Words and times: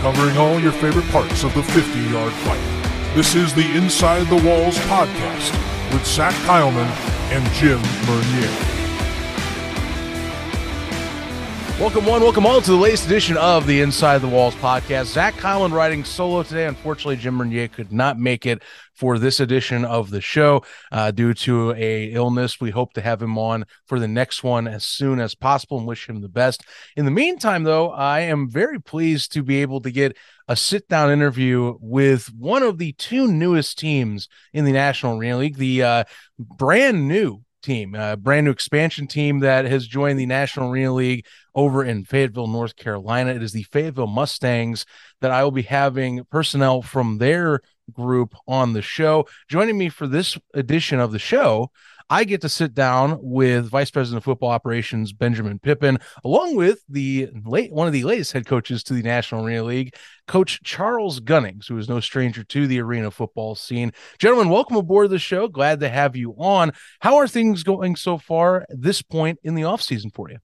covering 0.00 0.38
all 0.38 0.58
your 0.58 0.72
favorite 0.72 1.06
parts 1.10 1.44
of 1.44 1.52
the 1.54 1.62
50 1.62 2.00
yard 2.10 2.32
fight. 2.32 3.14
This 3.14 3.34
is 3.34 3.54
the 3.54 3.76
Inside 3.76 4.26
the 4.28 4.42
Walls 4.48 4.78
podcast 4.88 5.52
with 5.92 6.06
Zach 6.06 6.34
Kyleman 6.46 6.88
and 7.30 7.44
Jim 7.52 7.80
Mernier. 8.06 8.79
Welcome, 11.80 12.04
one, 12.04 12.20
welcome 12.20 12.44
all 12.44 12.60
to 12.60 12.70
the 12.70 12.76
latest 12.76 13.06
edition 13.06 13.38
of 13.38 13.66
the 13.66 13.80
Inside 13.80 14.18
the 14.18 14.28
Walls 14.28 14.54
podcast. 14.56 15.06
Zach 15.06 15.32
Kyleman 15.36 15.72
riding 15.72 16.04
solo 16.04 16.42
today. 16.42 16.66
Unfortunately, 16.66 17.16
Jim 17.16 17.38
Mernier 17.38 17.72
could 17.72 17.90
not 17.90 18.18
make 18.18 18.44
it 18.44 18.62
for 18.92 19.18
this 19.18 19.40
edition 19.40 19.86
of 19.86 20.10
the 20.10 20.20
show 20.20 20.62
uh, 20.92 21.10
due 21.10 21.32
to 21.32 21.72
a 21.72 22.12
illness. 22.12 22.60
We 22.60 22.68
hope 22.68 22.92
to 22.92 23.00
have 23.00 23.22
him 23.22 23.38
on 23.38 23.64
for 23.86 23.98
the 23.98 24.06
next 24.06 24.44
one 24.44 24.68
as 24.68 24.84
soon 24.84 25.20
as 25.20 25.34
possible 25.34 25.78
and 25.78 25.86
wish 25.86 26.06
him 26.06 26.20
the 26.20 26.28
best. 26.28 26.66
In 26.96 27.06
the 27.06 27.10
meantime, 27.10 27.62
though, 27.62 27.88
I 27.88 28.20
am 28.20 28.50
very 28.50 28.78
pleased 28.78 29.32
to 29.32 29.42
be 29.42 29.62
able 29.62 29.80
to 29.80 29.90
get 29.90 30.18
a 30.48 30.56
sit 30.56 30.86
down 30.86 31.10
interview 31.10 31.78
with 31.80 32.26
one 32.36 32.62
of 32.62 32.76
the 32.76 32.92
two 32.92 33.26
newest 33.26 33.78
teams 33.78 34.28
in 34.52 34.66
the 34.66 34.72
National 34.72 35.16
League, 35.16 35.56
the 35.56 35.82
uh, 35.82 36.04
brand 36.38 37.08
new 37.08 37.42
team, 37.62 37.94
a 37.94 38.16
brand 38.16 38.44
new 38.44 38.50
expansion 38.50 39.06
team 39.06 39.40
that 39.40 39.64
has 39.64 39.86
joined 39.86 40.18
the 40.18 40.26
National 40.26 40.70
Arena 40.70 40.92
League 40.92 41.26
over 41.54 41.84
in 41.84 42.04
Fayetteville, 42.04 42.46
North 42.46 42.76
Carolina. 42.76 43.32
It 43.32 43.42
is 43.42 43.52
the 43.52 43.64
Fayetteville 43.64 44.06
Mustangs 44.06 44.86
that 45.20 45.30
I 45.30 45.44
will 45.44 45.50
be 45.50 45.62
having 45.62 46.24
personnel 46.30 46.82
from 46.82 47.18
their 47.18 47.60
group 47.92 48.34
on 48.46 48.72
the 48.72 48.82
show. 48.82 49.26
Joining 49.48 49.76
me 49.76 49.88
for 49.88 50.06
this 50.06 50.38
edition 50.54 51.00
of 51.00 51.12
the 51.12 51.18
show, 51.18 51.70
I 52.12 52.24
get 52.24 52.40
to 52.40 52.48
sit 52.48 52.74
down 52.74 53.20
with 53.22 53.68
Vice 53.68 53.92
President 53.92 54.18
of 54.18 54.24
Football 54.24 54.50
Operations 54.50 55.12
Benjamin 55.12 55.60
Pippin, 55.60 55.96
along 56.24 56.56
with 56.56 56.82
the 56.88 57.28
late 57.46 57.72
one 57.72 57.86
of 57.86 57.92
the 57.92 58.02
latest 58.02 58.32
head 58.32 58.46
coaches 58.46 58.82
to 58.82 58.94
the 58.94 59.02
National 59.02 59.46
Arena 59.46 59.62
League, 59.62 59.94
Coach 60.26 60.60
Charles 60.64 61.20
Gunnings, 61.20 61.68
who 61.68 61.78
is 61.78 61.88
no 61.88 62.00
stranger 62.00 62.42
to 62.42 62.66
the 62.66 62.80
arena 62.80 63.12
football 63.12 63.54
scene. 63.54 63.92
Gentlemen, 64.18 64.48
welcome 64.48 64.76
aboard 64.76 65.10
the 65.10 65.20
show. 65.20 65.46
Glad 65.46 65.78
to 65.80 65.88
have 65.88 66.16
you 66.16 66.32
on. 66.32 66.72
How 66.98 67.14
are 67.14 67.28
things 67.28 67.62
going 67.62 67.94
so 67.94 68.18
far 68.18 68.62
at 68.62 68.82
this 68.82 69.02
point 69.02 69.38
in 69.44 69.54
the 69.54 69.62
offseason 69.62 70.12
for 70.12 70.28
you? 70.28 70.38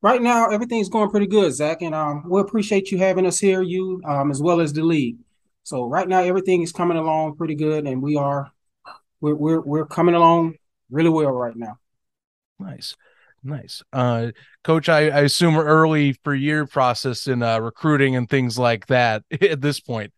Right 0.00 0.22
now, 0.22 0.48
everything's 0.48 0.88
going 0.88 1.10
pretty 1.10 1.26
good, 1.26 1.52
Zach, 1.52 1.82
and 1.82 1.94
um, 1.94 2.24
we 2.26 2.40
appreciate 2.40 2.90
you 2.90 2.96
having 2.96 3.26
us 3.26 3.38
here, 3.38 3.60
you 3.60 4.00
um, 4.06 4.30
as 4.30 4.40
well 4.40 4.62
as 4.62 4.72
the 4.72 4.82
league. 4.82 5.18
So 5.62 5.84
right 5.84 6.08
now, 6.08 6.22
everything 6.22 6.62
is 6.62 6.72
coming 6.72 6.96
along 6.96 7.36
pretty 7.36 7.54
good, 7.54 7.86
and 7.86 8.00
we 8.00 8.16
are 8.16 8.50
we're 9.20 9.34
we're, 9.34 9.60
we're 9.60 9.86
coming 9.86 10.14
along 10.14 10.54
really 10.90 11.10
well 11.10 11.32
right 11.32 11.56
now. 11.56 11.78
Nice. 12.58 12.96
Nice. 13.42 13.82
Uh, 13.92 14.32
coach, 14.64 14.88
I, 14.88 15.08
I 15.08 15.20
assume 15.20 15.56
early 15.56 16.14
for 16.24 16.34
your 16.34 16.66
process 16.66 17.28
in 17.28 17.42
uh, 17.42 17.60
recruiting 17.60 18.16
and 18.16 18.28
things 18.28 18.58
like 18.58 18.86
that 18.86 19.22
at 19.40 19.60
this 19.60 19.80
point. 19.80 20.12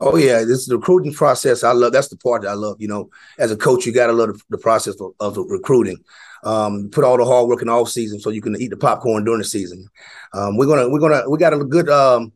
Oh 0.00 0.16
yeah, 0.16 0.40
this 0.40 0.58
is 0.58 0.66
the 0.66 0.76
recruiting 0.76 1.14
process. 1.14 1.62
I 1.62 1.72
love. 1.72 1.92
That's 1.92 2.08
the 2.08 2.16
part 2.16 2.42
that 2.42 2.48
I 2.48 2.54
love. 2.54 2.76
You 2.80 2.88
know, 2.88 3.10
as 3.38 3.52
a 3.52 3.56
coach, 3.56 3.86
you 3.86 3.92
got 3.92 4.08
to 4.08 4.12
love 4.12 4.28
the, 4.28 4.40
the 4.50 4.58
process 4.58 4.96
of, 5.00 5.12
of 5.20 5.36
recruiting. 5.48 5.98
Um, 6.42 6.90
put 6.90 7.04
all 7.04 7.16
the 7.16 7.24
hard 7.24 7.48
work 7.48 7.62
in 7.62 7.68
the 7.68 7.72
off 7.72 7.88
season 7.88 8.18
so 8.20 8.30
you 8.30 8.42
can 8.42 8.60
eat 8.60 8.68
the 8.68 8.76
popcorn 8.76 9.24
during 9.24 9.38
the 9.38 9.44
season. 9.44 9.86
Um, 10.34 10.56
we're 10.56 10.66
gonna 10.66 10.88
we're 10.88 10.98
gonna 10.98 11.30
we 11.30 11.38
got 11.38 11.54
a 11.54 11.64
good 11.64 11.88
um, 11.88 12.32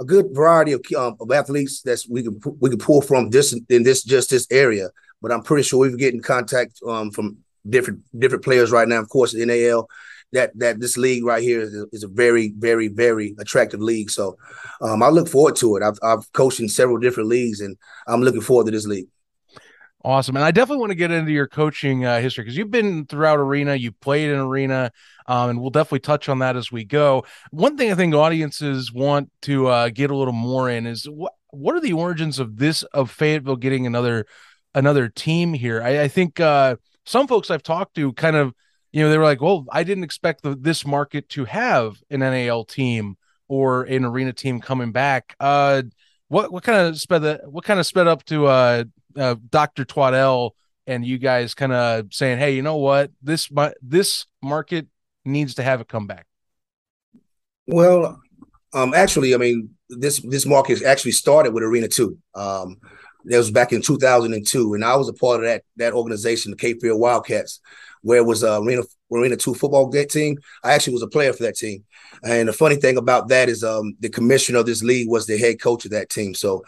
a 0.00 0.04
good 0.04 0.28
variety 0.32 0.72
of, 0.72 0.80
um, 0.96 1.16
of 1.20 1.30
athletes 1.30 1.82
that 1.82 2.02
we 2.08 2.22
can 2.22 2.40
we 2.58 2.70
can 2.70 2.78
pull 2.78 3.02
from 3.02 3.28
this 3.28 3.52
in 3.68 3.82
this 3.82 4.02
just 4.02 4.30
this 4.30 4.46
area 4.50 4.88
but 5.22 5.32
I'm 5.32 5.42
pretty 5.42 5.62
sure 5.62 5.78
we're 5.78 5.96
getting 5.96 6.20
contact 6.20 6.80
um, 6.86 7.10
from 7.10 7.38
different 7.68 8.00
different 8.18 8.44
players 8.44 8.70
right 8.70 8.88
now. 8.88 9.00
Of 9.00 9.08
course, 9.08 9.32
the 9.32 9.46
NAL 9.46 9.88
that 10.32 10.50
that 10.58 10.80
this 10.80 10.96
league 10.96 11.24
right 11.24 11.42
here 11.42 11.60
is 11.60 11.74
a, 11.74 11.86
is 11.92 12.02
a 12.02 12.08
very 12.08 12.52
very 12.58 12.88
very 12.88 13.34
attractive 13.38 13.80
league. 13.80 14.10
So 14.10 14.36
um, 14.80 15.02
I 15.02 15.08
look 15.08 15.28
forward 15.28 15.56
to 15.56 15.76
it. 15.76 15.82
I've 15.82 15.98
I've 16.02 16.30
coached 16.32 16.60
in 16.60 16.68
several 16.68 16.98
different 16.98 17.28
leagues, 17.28 17.60
and 17.60 17.76
I'm 18.06 18.22
looking 18.22 18.40
forward 18.40 18.66
to 18.66 18.72
this 18.72 18.86
league. 18.86 19.06
Awesome, 20.04 20.34
and 20.34 20.44
I 20.44 20.50
definitely 20.50 20.80
want 20.80 20.90
to 20.90 20.96
get 20.96 21.12
into 21.12 21.30
your 21.30 21.46
coaching 21.46 22.04
uh, 22.04 22.20
history 22.20 22.42
because 22.42 22.56
you've 22.56 22.72
been 22.72 23.06
throughout 23.06 23.38
arena, 23.38 23.76
you 23.76 23.92
played 23.92 24.30
in 24.30 24.38
arena, 24.40 24.90
um, 25.28 25.50
and 25.50 25.60
we'll 25.60 25.70
definitely 25.70 26.00
touch 26.00 26.28
on 26.28 26.40
that 26.40 26.56
as 26.56 26.72
we 26.72 26.84
go. 26.84 27.24
One 27.52 27.76
thing 27.76 27.92
I 27.92 27.94
think 27.94 28.12
audiences 28.12 28.92
want 28.92 29.30
to 29.42 29.68
uh, 29.68 29.88
get 29.90 30.10
a 30.10 30.16
little 30.16 30.32
more 30.32 30.68
in 30.68 30.86
is 30.86 31.04
what 31.04 31.34
what 31.50 31.76
are 31.76 31.80
the 31.80 31.92
origins 31.92 32.40
of 32.40 32.56
this 32.56 32.82
of 32.82 33.10
Fayetteville 33.10 33.56
getting 33.56 33.86
another 33.86 34.26
another 34.74 35.08
team 35.08 35.54
here. 35.54 35.82
I, 35.82 36.02
I 36.02 36.08
think 36.08 36.40
uh, 36.40 36.76
some 37.04 37.26
folks 37.26 37.50
I've 37.50 37.62
talked 37.62 37.94
to 37.96 38.12
kind 38.12 38.36
of, 38.36 38.54
you 38.92 39.02
know, 39.02 39.10
they 39.10 39.18
were 39.18 39.24
like, 39.24 39.40
well, 39.40 39.66
I 39.70 39.84
didn't 39.84 40.04
expect 40.04 40.42
the, 40.42 40.54
this 40.54 40.86
market 40.86 41.28
to 41.30 41.44
have 41.44 41.96
an 42.10 42.20
NAL 42.20 42.64
team 42.64 43.16
or 43.48 43.82
an 43.84 44.04
arena 44.04 44.32
team 44.32 44.60
coming 44.60 44.92
back. 44.92 45.34
Uh, 45.40 45.82
what 46.28 46.50
what 46.52 46.62
kind 46.62 46.88
of 46.88 46.98
sped 46.98 47.22
that? 47.22 47.50
What 47.50 47.64
kind 47.64 47.78
of 47.78 47.86
sped 47.86 48.06
up 48.06 48.24
to 48.26 48.46
uh, 48.46 48.84
uh 49.16 49.34
Dr. 49.50 49.84
Twaddell 49.84 50.54
and 50.86 51.04
you 51.04 51.18
guys 51.18 51.54
kind 51.54 51.72
of 51.72 52.06
saying, 52.10 52.38
hey, 52.38 52.54
you 52.54 52.62
know 52.62 52.76
what, 52.76 53.10
this 53.22 53.50
this 53.82 54.26
market 54.42 54.86
needs 55.24 55.54
to 55.54 55.62
have 55.62 55.80
it 55.80 55.88
come 55.88 56.06
back. 56.06 56.26
Well, 57.66 58.20
um, 58.72 58.94
actually, 58.94 59.34
I 59.34 59.38
mean, 59.38 59.70
this 59.88 60.20
this 60.20 60.46
market 60.46 60.82
actually 60.82 61.12
started 61.12 61.52
with 61.52 61.62
Arena 61.62 61.88
Two. 61.88 62.18
Um, 62.34 62.78
that 63.24 63.38
was 63.38 63.50
back 63.50 63.72
in 63.72 63.82
2002, 63.82 64.74
and 64.74 64.84
I 64.84 64.96
was 64.96 65.08
a 65.08 65.12
part 65.12 65.40
of 65.40 65.46
that 65.46 65.64
that 65.76 65.92
organization, 65.92 66.50
the 66.50 66.56
Cape 66.56 66.80
Fear 66.80 66.96
Wildcats, 66.96 67.60
where 68.02 68.18
it 68.18 68.26
was 68.26 68.42
a 68.42 68.58
Arena 68.58 68.82
Arena 69.12 69.36
Two 69.36 69.54
football 69.54 69.90
team. 69.90 70.38
I 70.64 70.72
actually 70.72 70.94
was 70.94 71.02
a 71.02 71.08
player 71.08 71.32
for 71.32 71.44
that 71.44 71.56
team, 71.56 71.84
and 72.24 72.48
the 72.48 72.52
funny 72.52 72.76
thing 72.76 72.96
about 72.96 73.28
that 73.28 73.48
is, 73.48 73.62
um, 73.62 73.96
the 74.00 74.08
commissioner 74.08 74.60
of 74.60 74.66
this 74.66 74.82
league 74.82 75.08
was 75.08 75.26
the 75.26 75.38
head 75.38 75.60
coach 75.60 75.84
of 75.84 75.92
that 75.92 76.08
team. 76.10 76.34
So, 76.34 76.64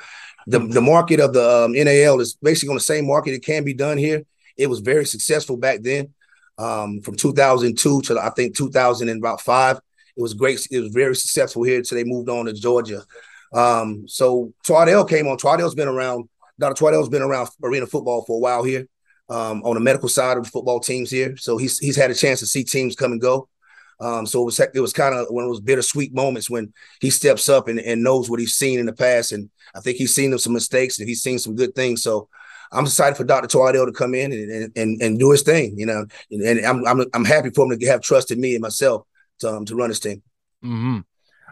the 0.47 0.61
the 0.61 0.81
market 0.81 1.21
of 1.21 1.33
the 1.33 1.65
um, 1.65 1.73
NAL 1.73 2.21
is 2.21 2.35
basically 2.35 2.71
on 2.71 2.77
the 2.77 2.81
same 2.81 3.07
market. 3.07 3.35
It 3.35 3.45
can 3.45 3.65
be 3.65 3.75
done 3.75 3.99
here. 3.99 4.25
It 4.57 4.69
was 4.69 4.81
very 4.81 5.05
successful 5.05 5.57
back 5.57 5.83
then, 5.83 6.15
um, 6.59 7.01
from 7.01 7.17
2002 7.17 8.03
to 8.03 8.19
I 8.21 8.31
think 8.31 8.57
2005. 8.57 9.81
It 10.17 10.23
was 10.23 10.35
great. 10.35 10.65
It 10.71 10.81
was 10.81 10.93
very 10.93 11.17
successful 11.17 11.65
here 11.65 11.79
until 11.79 11.99
they 11.99 12.05
moved 12.05 12.29
on 12.29 12.47
to 12.47 12.53
Georgia. 12.53 13.03
Um, 13.53 14.07
so 14.09 14.53
Twaddell 14.65 15.05
came 15.05 15.27
on. 15.29 15.39
Twaddell's 15.39 15.75
been 15.75 15.89
around 15.89 16.29
Dr. 16.59 16.75
Twaddell's 16.75 17.09
been 17.09 17.23
around 17.23 17.49
arena 17.63 17.87
football 17.87 18.25
for 18.25 18.37
a 18.37 18.41
while 18.41 18.63
here, 18.63 18.87
um, 19.29 19.63
on 19.65 19.75
the 19.75 19.81
medical 19.81 20.09
side 20.09 20.37
of 20.37 20.45
the 20.45 20.51
football 20.51 20.81
teams 20.81 21.11
here. 21.11 21.37
So 21.37 21.57
he's 21.57 21.79
he's 21.79 21.97
had 21.97 22.11
a 22.11 22.15
chance 22.15 22.41
to 22.41 22.47
see 22.47 22.65
teams 22.65 22.97
come 22.97 23.13
and 23.13 23.21
go. 23.21 23.49
Um, 24.01 24.27
so 24.27 24.43
it 24.43 24.45
was 24.45 24.61
it 24.61 24.81
was 24.81 24.93
kind 24.93 25.15
of 25.15 25.27
one 25.31 25.45
of 25.45 25.51
those 25.51 25.61
bittersweet 25.61 26.15
moments 26.15 26.51
when 26.51 26.73
he 27.01 27.11
steps 27.11 27.49
up 27.49 27.69
and, 27.69 27.79
and 27.79 28.03
knows 28.03 28.29
what 28.29 28.41
he's 28.41 28.55
seen 28.55 28.79
in 28.79 28.87
the 28.87 28.93
past, 28.93 29.33
and 29.33 29.51
I 29.75 29.81
think 29.81 29.97
he's 29.97 30.15
seen 30.15 30.37
some 30.39 30.53
mistakes 30.53 30.99
and 30.99 31.09
he's 31.09 31.23
seen 31.23 31.39
some 31.39 31.55
good 31.55 31.75
things. 31.75 32.03
So 32.03 32.29
I'm 32.73 32.85
excited 32.85 33.17
for 33.17 33.25
Dr. 33.25 33.47
Twaddell 33.47 33.87
to 33.87 33.93
come 33.93 34.15
in 34.15 34.33
and, 34.33 34.73
and, 34.77 35.03
and 35.03 35.19
do 35.19 35.31
his 35.31 35.43
thing, 35.43 35.79
you 35.79 35.87
know, 35.87 36.07
and, 36.31 36.43
and 36.43 36.67
I'm, 36.67 36.87
I'm 36.87 37.07
I'm 37.15 37.25
happy 37.25 37.51
for 37.51 37.71
him 37.71 37.79
to 37.79 37.87
have 37.87 38.01
trust 38.01 38.31
in 38.31 38.41
me 38.41 38.55
and 38.55 38.63
myself 38.63 39.07
to 39.41 39.51
um, 39.57 39.65
to 39.67 39.77
run 39.77 39.91
his 39.91 40.01
team. 40.01 40.23
Mm-hmm. 40.65 40.99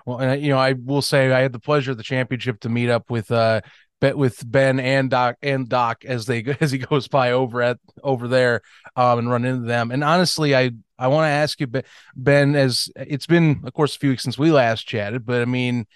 Well, 0.05 0.19
and 0.19 0.43
you 0.43 0.49
know, 0.51 0.59
I 0.59 0.73
will 0.73 1.03
say 1.03 1.31
I 1.31 1.41
had 1.41 1.53
the 1.53 1.61
pleasure 1.61 1.93
of 1.93 1.97
the 1.97 2.03
championship 2.03 2.61
to 2.61 2.69
meet 2.69 2.91
up 2.91 3.11
with 3.11 3.31
uh, 3.31 3.61
bet 4.03 4.19
with 4.19 4.43
Ben 4.51 4.81
and 4.81 5.09
Doc 5.09 5.37
and 5.43 5.69
Doc 5.69 6.05
as 6.05 6.27
they 6.27 6.45
as 6.61 6.73
he 6.73 6.79
goes 6.79 7.07
by 7.09 7.31
over 7.33 7.63
at 7.63 7.79
over 8.03 8.27
there 8.29 8.61
um, 8.97 9.21
and 9.21 9.31
run 9.31 9.45
into 9.45 9.67
them. 9.67 9.93
And 9.93 10.03
honestly, 10.05 10.55
I 10.55 10.73
I 10.99 11.07
want 11.07 11.25
to 11.25 11.29
ask 11.29 11.61
you, 11.61 11.69
Ben, 12.17 12.55
as 12.57 12.91
it's 12.97 13.27
been 13.27 13.63
of 13.65 13.73
course 13.73 13.95
a 13.97 13.99
few 13.99 14.11
weeks 14.11 14.25
since 14.25 14.37
we 14.37 14.51
last 14.51 14.87
chatted, 14.87 15.25
but 15.25 15.41
I 15.41 15.45
mean, 15.45 15.87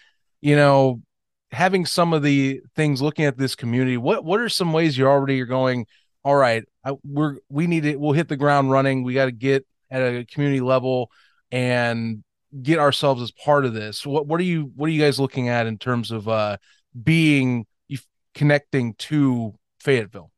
you 0.40 0.54
know, 0.54 1.02
having 1.50 1.84
some 1.84 2.12
of 2.12 2.22
the 2.22 2.60
things 2.76 3.02
looking 3.02 3.24
at 3.24 3.36
this 3.36 3.56
community, 3.56 3.96
what 3.96 4.24
what 4.24 4.40
are 4.40 4.48
some 4.48 4.72
ways 4.72 4.96
you're 4.96 5.10
already 5.10 5.36
you're 5.36 5.46
going? 5.46 5.86
All 6.24 6.36
right, 6.36 6.64
I, 6.84 6.92
we're 7.04 7.38
we 7.50 7.66
need 7.66 7.84
it. 7.84 7.98
We'll 7.98 8.12
hit 8.12 8.28
the 8.28 8.36
ground 8.36 8.70
running. 8.70 9.02
We 9.02 9.14
got 9.14 9.26
to 9.26 9.32
get 9.32 9.66
at 9.90 10.00
a 10.00 10.24
community 10.24 10.60
level 10.60 11.10
and 11.50 12.22
get 12.62 12.78
ourselves 12.78 13.20
as 13.20 13.32
part 13.32 13.64
of 13.64 13.74
this. 13.74 14.06
What 14.06 14.28
what 14.28 14.38
are 14.38 14.44
you 14.44 14.70
what 14.76 14.86
are 14.86 14.92
you 14.92 15.02
guys 15.02 15.18
looking 15.18 15.48
at 15.48 15.66
in 15.66 15.76
terms 15.76 16.12
of 16.12 16.28
uh 16.28 16.56
being 17.02 17.66
connecting 18.36 18.94
to 18.94 19.54
Fayetteville? 19.80 20.30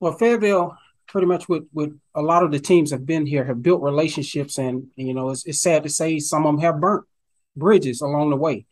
Well, 0.00 0.12
Fayetteville, 0.12 0.78
pretty 1.08 1.26
much 1.26 1.48
with 1.48 1.64
with 1.74 1.98
a 2.14 2.22
lot 2.22 2.42
of 2.42 2.52
the 2.52 2.60
teams 2.60 2.90
have 2.92 3.04
been 3.04 3.26
here, 3.26 3.44
have 3.44 3.62
built 3.62 3.82
relationships, 3.82 4.56
and 4.58 4.86
you 4.96 5.12
know, 5.12 5.30
it's, 5.30 5.44
it's 5.44 5.60
sad 5.60 5.82
to 5.82 5.90
say 5.90 6.18
some 6.18 6.46
of 6.46 6.54
them 6.54 6.62
have 6.62 6.80
burnt 6.80 7.04
bridges 7.56 8.00
along 8.00 8.30
the 8.30 8.36
way. 8.36 8.64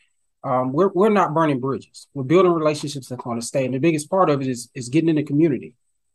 Um, 0.44 0.72
we're 0.72 0.88
we're 0.88 1.10
not 1.10 1.34
burning 1.34 1.60
bridges. 1.60 2.06
We're 2.14 2.24
building 2.24 2.52
relationships 2.52 3.08
that 3.08 3.26
want 3.26 3.40
to 3.40 3.46
stay, 3.46 3.64
and 3.64 3.74
the 3.74 3.78
biggest 3.78 4.08
part 4.08 4.30
of 4.30 4.40
it 4.40 4.46
is 4.46 4.70
is 4.74 4.88
getting 4.88 5.10
in 5.10 5.16
the 5.16 5.24
community 5.24 5.74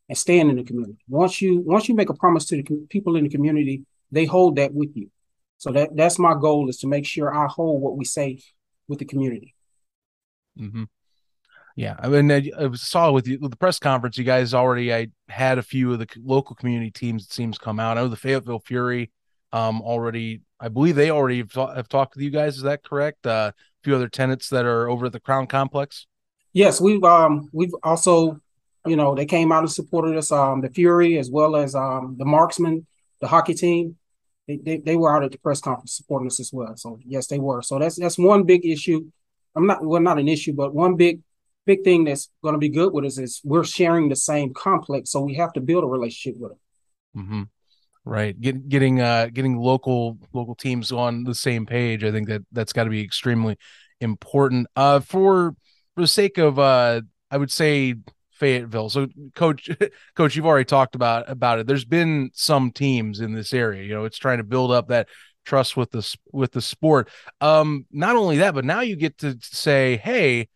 and 0.09 0.17
staying 0.17 0.49
in 0.49 0.55
the 0.55 0.63
community. 0.63 0.97
Once 1.07 1.41
you 1.41 1.59
once 1.59 1.87
you 1.89 1.95
make 1.95 2.09
a 2.09 2.13
promise 2.13 2.45
to 2.45 2.61
the 2.61 2.87
people 2.89 3.17
in 3.17 3.25
the 3.25 3.29
community, 3.29 3.83
they 4.11 4.25
hold 4.25 4.55
that 4.55 4.73
with 4.73 4.95
you. 4.95 5.09
So 5.57 5.71
that 5.71 5.95
that's 5.95 6.19
my 6.19 6.35
goal 6.39 6.69
is 6.69 6.77
to 6.79 6.87
make 6.87 7.05
sure 7.05 7.35
I 7.35 7.47
hold 7.47 7.81
what 7.81 7.97
we 7.97 8.05
say 8.05 8.39
with 8.87 8.99
the 8.99 9.05
community. 9.05 9.55
Mm-hmm. 10.57 10.83
Yeah, 11.77 11.95
I 11.99 12.07
mean, 12.09 12.31
I, 12.31 12.71
saw 12.73 13.11
with 13.11 13.27
you 13.27 13.37
with 13.39 13.51
the 13.51 13.57
press 13.57 13.77
conference, 13.77 14.17
you 14.17 14.23
guys 14.23 14.55
already 14.55 14.91
I 14.91 15.09
had 15.29 15.59
a 15.59 15.61
few 15.61 15.93
of 15.93 15.99
the 15.99 16.07
local 16.17 16.55
community 16.55 16.89
teams 16.89 17.25
it 17.25 17.31
seems 17.31 17.59
come 17.59 17.79
out. 17.79 17.97
I 17.97 18.01
know 18.01 18.07
the 18.07 18.15
Fayetteville 18.15 18.63
Fury, 18.65 19.11
um, 19.53 19.83
already 19.83 20.41
I 20.59 20.69
believe 20.69 20.95
they 20.95 21.11
already 21.11 21.37
have, 21.37 21.51
have 21.53 21.87
talked 21.87 22.15
with 22.15 22.23
you 22.23 22.31
guys. 22.31 22.57
Is 22.57 22.63
that 22.63 22.83
correct? 22.83 23.27
Uh, 23.27 23.51
few 23.83 23.95
other 23.95 24.09
tenants 24.09 24.49
that 24.49 24.65
are 24.65 24.89
over 24.89 25.05
at 25.05 25.11
the 25.11 25.19
Crown 25.19 25.45
Complex? 25.45 26.07
Yes, 26.51 26.81
we've 26.81 27.03
um 27.03 27.47
we've 27.53 27.75
also, 27.83 28.41
you 28.87 28.95
know, 28.95 29.13
they 29.13 29.27
came 29.27 29.51
out 29.51 29.59
and 29.59 29.71
supported 29.71 30.17
us. 30.17 30.31
Um, 30.31 30.61
the 30.61 30.71
Fury 30.71 31.19
as 31.19 31.29
well 31.29 31.55
as 31.55 31.75
um 31.75 32.15
the 32.17 32.25
Marksmen, 32.25 32.87
the 33.21 33.27
hockey 33.27 33.53
team. 33.53 33.97
They, 34.47 34.57
they, 34.57 34.77
they 34.77 34.95
were 34.95 35.15
out 35.15 35.23
at 35.23 35.31
the 35.31 35.37
press 35.37 35.61
conference 35.61 35.93
supporting 35.93 36.27
us 36.27 36.39
as 36.39 36.51
well. 36.51 36.75
So 36.75 36.97
yes, 37.05 37.27
they 37.27 37.37
were. 37.37 37.61
So 37.61 37.77
that's 37.77 37.97
that's 37.99 38.17
one 38.17 38.45
big 38.45 38.65
issue. 38.65 39.05
I'm 39.55 39.67
not 39.67 39.85
well, 39.85 40.01
not 40.01 40.17
an 40.17 40.27
issue, 40.27 40.53
but 40.53 40.73
one 40.73 40.95
big 40.95 41.19
big 41.67 41.83
thing 41.83 42.05
that's 42.05 42.29
going 42.41 42.53
to 42.53 42.59
be 42.59 42.69
good 42.69 42.93
with 42.93 43.05
us 43.05 43.19
is 43.19 43.41
we're 43.43 43.65
sharing 43.65 44.09
the 44.09 44.15
same 44.15 44.53
complex, 44.53 45.11
so 45.11 45.21
we 45.21 45.35
have 45.35 45.53
to 45.53 45.61
build 45.61 45.83
a 45.83 45.87
relationship 45.87 46.39
with 46.39 46.51
them. 46.51 47.23
Mm-hmm. 47.23 47.41
Right, 48.05 48.39
Get, 48.39 48.69
getting 48.69 49.01
uh, 49.01 49.27
getting 49.33 49.57
local 49.57 50.17
local 50.31 50.55
teams 50.55 50.93
on 50.93 51.25
the 51.25 51.35
same 51.35 51.65
page. 51.65 52.05
I 52.05 52.11
think 52.11 52.29
that 52.29 52.43
that's 52.53 52.71
got 52.71 52.85
to 52.85 52.89
be 52.89 53.01
extremely 53.01 53.57
important. 53.99 54.67
Uh, 54.77 55.01
for 55.01 55.55
for 55.93 56.01
the 56.01 56.07
sake 56.07 56.37
of 56.37 56.57
uh, 56.57 57.01
I 57.29 57.37
would 57.37 57.51
say 57.51 57.95
Fayetteville. 58.31 58.89
So, 58.89 59.07
coach, 59.35 59.69
coach, 60.15 60.35
you've 60.37 60.45
already 60.45 60.63
talked 60.63 60.95
about 60.95 61.29
about 61.29 61.59
it. 61.59 61.67
There's 61.67 61.83
been 61.83 62.31
some 62.33 62.71
teams 62.71 63.19
in 63.19 63.33
this 63.33 63.53
area. 63.53 63.83
You 63.83 63.93
know, 63.93 64.05
it's 64.05 64.17
trying 64.17 64.37
to 64.37 64.45
build 64.45 64.71
up 64.71 64.87
that 64.87 65.09
trust 65.45 65.75
with 65.75 65.91
the 65.91 66.17
with 66.31 66.53
the 66.53 66.61
sport. 66.61 67.09
Um, 67.41 67.85
not 67.91 68.15
only 68.15 68.37
that, 68.37 68.53
but 68.53 68.63
now 68.63 68.79
you 68.81 68.95
get 68.95 69.17
to 69.19 69.37
say, 69.41 69.97
hey, 69.97 70.47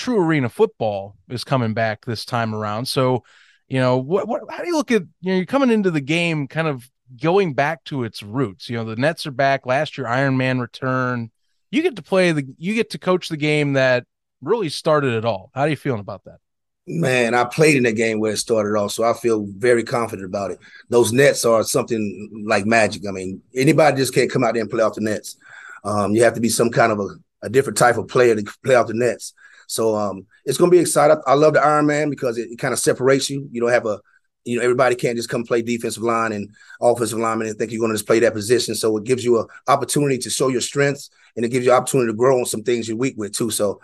true 0.00 0.18
arena 0.18 0.48
football 0.48 1.16
is 1.28 1.44
coming 1.44 1.74
back 1.74 2.04
this 2.04 2.24
time 2.24 2.54
around. 2.54 2.86
So, 2.86 3.22
you 3.68 3.78
know, 3.78 3.98
what 3.98 4.26
what 4.26 4.42
how 4.50 4.62
do 4.62 4.66
you 4.66 4.76
look 4.76 4.90
at 4.90 5.02
you 5.20 5.30
know 5.30 5.36
you're 5.36 5.46
coming 5.46 5.70
into 5.70 5.90
the 5.90 6.00
game 6.00 6.48
kind 6.48 6.66
of 6.66 6.88
going 7.20 7.54
back 7.54 7.84
to 7.84 8.04
its 8.04 8.22
roots. 8.22 8.68
You 8.68 8.78
know, 8.78 8.84
the 8.84 8.96
Nets 8.96 9.26
are 9.26 9.32
back. 9.32 9.66
Last 9.66 9.98
year, 9.98 10.06
Iron 10.06 10.36
Man 10.36 10.58
return. 10.58 11.30
You 11.70 11.82
get 11.82 11.96
to 11.96 12.02
play 12.02 12.32
the 12.32 12.46
you 12.58 12.74
get 12.74 12.90
to 12.90 12.98
coach 12.98 13.28
the 13.28 13.36
game 13.36 13.74
that 13.74 14.04
really 14.40 14.70
started 14.70 15.12
it 15.12 15.24
all. 15.24 15.50
How 15.54 15.62
are 15.62 15.68
you 15.68 15.76
feeling 15.76 16.00
about 16.00 16.24
that? 16.24 16.38
Man, 16.86 17.34
I 17.34 17.44
played 17.44 17.76
in 17.76 17.82
that 17.84 17.92
game 17.92 18.18
where 18.18 18.32
it 18.32 18.38
started 18.38 18.76
off, 18.76 18.92
so 18.92 19.04
I 19.04 19.12
feel 19.12 19.46
very 19.58 19.84
confident 19.84 20.26
about 20.26 20.50
it. 20.50 20.58
Those 20.88 21.12
nets 21.12 21.44
are 21.44 21.62
something 21.62 22.44
like 22.46 22.66
magic. 22.66 23.06
I 23.06 23.12
mean, 23.12 23.42
anybody 23.54 23.98
just 23.98 24.14
can't 24.14 24.30
come 24.30 24.42
out 24.42 24.54
there 24.54 24.62
and 24.62 24.70
play 24.70 24.82
off 24.82 24.94
the 24.94 25.02
nets. 25.02 25.36
Um, 25.84 26.14
you 26.14 26.24
have 26.24 26.34
to 26.34 26.40
be 26.40 26.48
some 26.48 26.70
kind 26.70 26.90
of 26.90 26.98
a, 26.98 27.08
a, 27.42 27.48
different 27.48 27.78
type 27.78 27.96
of 27.96 28.08
player 28.08 28.34
to 28.34 28.44
play 28.64 28.74
off 28.74 28.88
the 28.88 28.94
nets. 28.94 29.34
So 29.70 29.94
um, 29.94 30.26
it's 30.44 30.58
to 30.58 30.68
be 30.68 30.80
exciting. 30.80 31.16
I 31.26 31.34
love 31.34 31.54
the 31.54 31.60
Iron 31.64 31.86
Man 31.86 32.10
because 32.10 32.38
it, 32.38 32.50
it 32.50 32.58
kind 32.58 32.72
of 32.72 32.80
separates 32.80 33.30
you. 33.30 33.48
You 33.52 33.60
don't 33.60 33.70
have 33.70 33.86
a, 33.86 34.00
you 34.44 34.56
know, 34.56 34.62
everybody 34.64 34.96
can't 34.96 35.16
just 35.16 35.28
come 35.28 35.44
play 35.44 35.62
defensive 35.62 36.02
line 36.02 36.32
and 36.32 36.50
offensive 36.80 37.20
lineman 37.20 37.46
and 37.46 37.56
think 37.56 37.70
you're 37.70 37.78
going 37.78 37.92
to 37.92 37.96
just 37.96 38.06
play 38.06 38.18
that 38.20 38.34
position. 38.34 38.74
So 38.74 38.96
it 38.96 39.04
gives 39.04 39.24
you 39.24 39.38
an 39.38 39.46
opportunity 39.68 40.18
to 40.18 40.30
show 40.30 40.48
your 40.48 40.60
strengths 40.60 41.10
and 41.36 41.44
it 41.44 41.50
gives 41.50 41.64
you 41.64 41.72
opportunity 41.72 42.10
to 42.10 42.16
grow 42.16 42.40
on 42.40 42.46
some 42.46 42.64
things 42.64 42.88
you're 42.88 42.96
weak 42.96 43.14
with 43.16 43.32
too. 43.32 43.50
So 43.50 43.80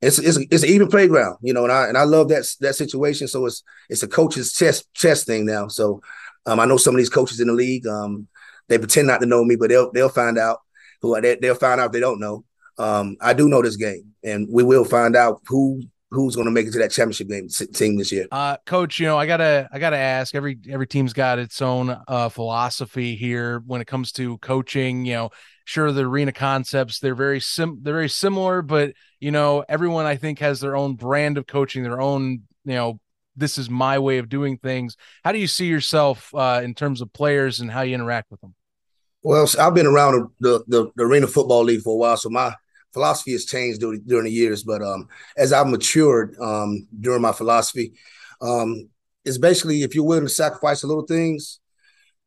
it's 0.00 0.18
it's 0.18 0.36
it's 0.50 0.62
an 0.62 0.68
even 0.68 0.88
playground, 0.88 1.38
you 1.42 1.52
know, 1.52 1.64
and 1.64 1.72
I 1.72 1.88
and 1.88 1.98
I 1.98 2.04
love 2.04 2.28
that 2.28 2.46
that 2.60 2.76
situation. 2.76 3.26
So 3.26 3.46
it's 3.46 3.64
it's 3.88 4.04
a 4.04 4.08
coach's 4.08 4.52
chess 4.52 4.84
chess 4.94 5.24
thing 5.24 5.46
now. 5.46 5.66
So 5.66 6.00
um, 6.46 6.60
I 6.60 6.64
know 6.64 6.76
some 6.76 6.94
of 6.94 6.98
these 6.98 7.10
coaches 7.10 7.40
in 7.40 7.48
the 7.48 7.54
league. 7.54 7.86
Um, 7.86 8.28
they 8.68 8.78
pretend 8.78 9.08
not 9.08 9.20
to 9.20 9.26
know 9.26 9.44
me, 9.44 9.56
but 9.56 9.70
they'll 9.70 9.90
they'll 9.90 10.08
find 10.08 10.38
out 10.38 10.60
who 11.02 11.20
they, 11.20 11.36
they'll 11.36 11.54
find 11.54 11.80
out 11.80 11.86
if 11.86 11.92
they 11.92 12.00
don't 12.00 12.20
know. 12.20 12.44
Um, 12.78 13.16
I 13.20 13.34
do 13.34 13.48
know 13.48 13.62
this 13.62 13.76
game, 13.76 14.14
and 14.22 14.48
we 14.50 14.62
will 14.62 14.84
find 14.84 15.16
out 15.16 15.40
who 15.46 15.82
who's 16.14 16.34
going 16.34 16.46
to 16.46 16.50
make 16.50 16.66
it 16.66 16.72
to 16.72 16.78
that 16.78 16.92
championship 16.92 17.28
game 17.28 17.48
team 17.48 17.96
this 17.96 18.12
year. 18.12 18.26
Uh, 18.30 18.56
coach, 18.64 18.98
you 18.98 19.06
know, 19.06 19.18
I 19.18 19.26
gotta 19.26 19.68
I 19.72 19.78
gotta 19.78 19.96
ask. 19.96 20.34
Every 20.34 20.58
every 20.68 20.86
team's 20.86 21.12
got 21.12 21.38
its 21.38 21.60
own 21.60 21.96
uh, 22.08 22.28
philosophy 22.28 23.16
here 23.16 23.62
when 23.66 23.80
it 23.80 23.86
comes 23.86 24.12
to 24.12 24.38
coaching. 24.38 25.04
You 25.04 25.14
know, 25.14 25.30
sure 25.64 25.92
the 25.92 26.04
arena 26.04 26.32
concepts 26.32 27.00
they're 27.00 27.14
very 27.14 27.40
sim 27.40 27.80
they're 27.82 27.94
very 27.94 28.08
similar, 28.08 28.62
but 28.62 28.92
you 29.20 29.30
know, 29.30 29.64
everyone 29.68 30.06
I 30.06 30.16
think 30.16 30.38
has 30.38 30.60
their 30.60 30.76
own 30.76 30.94
brand 30.94 31.36
of 31.36 31.46
coaching, 31.46 31.82
their 31.82 32.00
own 32.00 32.42
you 32.64 32.74
know. 32.74 33.00
This 33.36 33.58
is 33.58 33.68
my 33.68 33.98
way 33.98 34.18
of 34.18 34.28
doing 34.28 34.58
things. 34.58 34.96
How 35.24 35.32
do 35.32 35.40
you 35.40 35.48
see 35.48 35.66
yourself 35.66 36.32
uh, 36.36 36.60
in 36.62 36.72
terms 36.72 37.00
of 37.00 37.12
players 37.12 37.58
and 37.58 37.68
how 37.68 37.80
you 37.80 37.92
interact 37.92 38.30
with 38.30 38.40
them? 38.40 38.54
Well, 39.24 39.48
I've 39.58 39.74
been 39.74 39.86
around 39.86 40.28
the, 40.38 40.62
the, 40.68 40.92
the 40.94 41.02
arena 41.02 41.26
football 41.26 41.64
league 41.64 41.80
for 41.80 41.94
a 41.94 41.96
while, 41.96 42.16
so 42.16 42.28
my 42.28 42.54
philosophy 42.94 43.32
has 43.32 43.44
changed 43.44 43.80
during, 43.80 44.00
during 44.06 44.24
the 44.24 44.30
years. 44.30 44.62
But 44.62 44.82
um, 44.82 45.08
as 45.36 45.52
I've 45.52 45.66
matured 45.66 46.36
um, 46.40 46.88
during 46.98 47.20
my 47.20 47.32
philosophy, 47.32 47.92
um, 48.40 48.88
it's 49.24 49.38
basically 49.38 49.82
if 49.82 49.94
you're 49.94 50.04
willing 50.04 50.24
to 50.24 50.30
sacrifice 50.30 50.82
a 50.82 50.86
little 50.86 51.04
things 51.04 51.60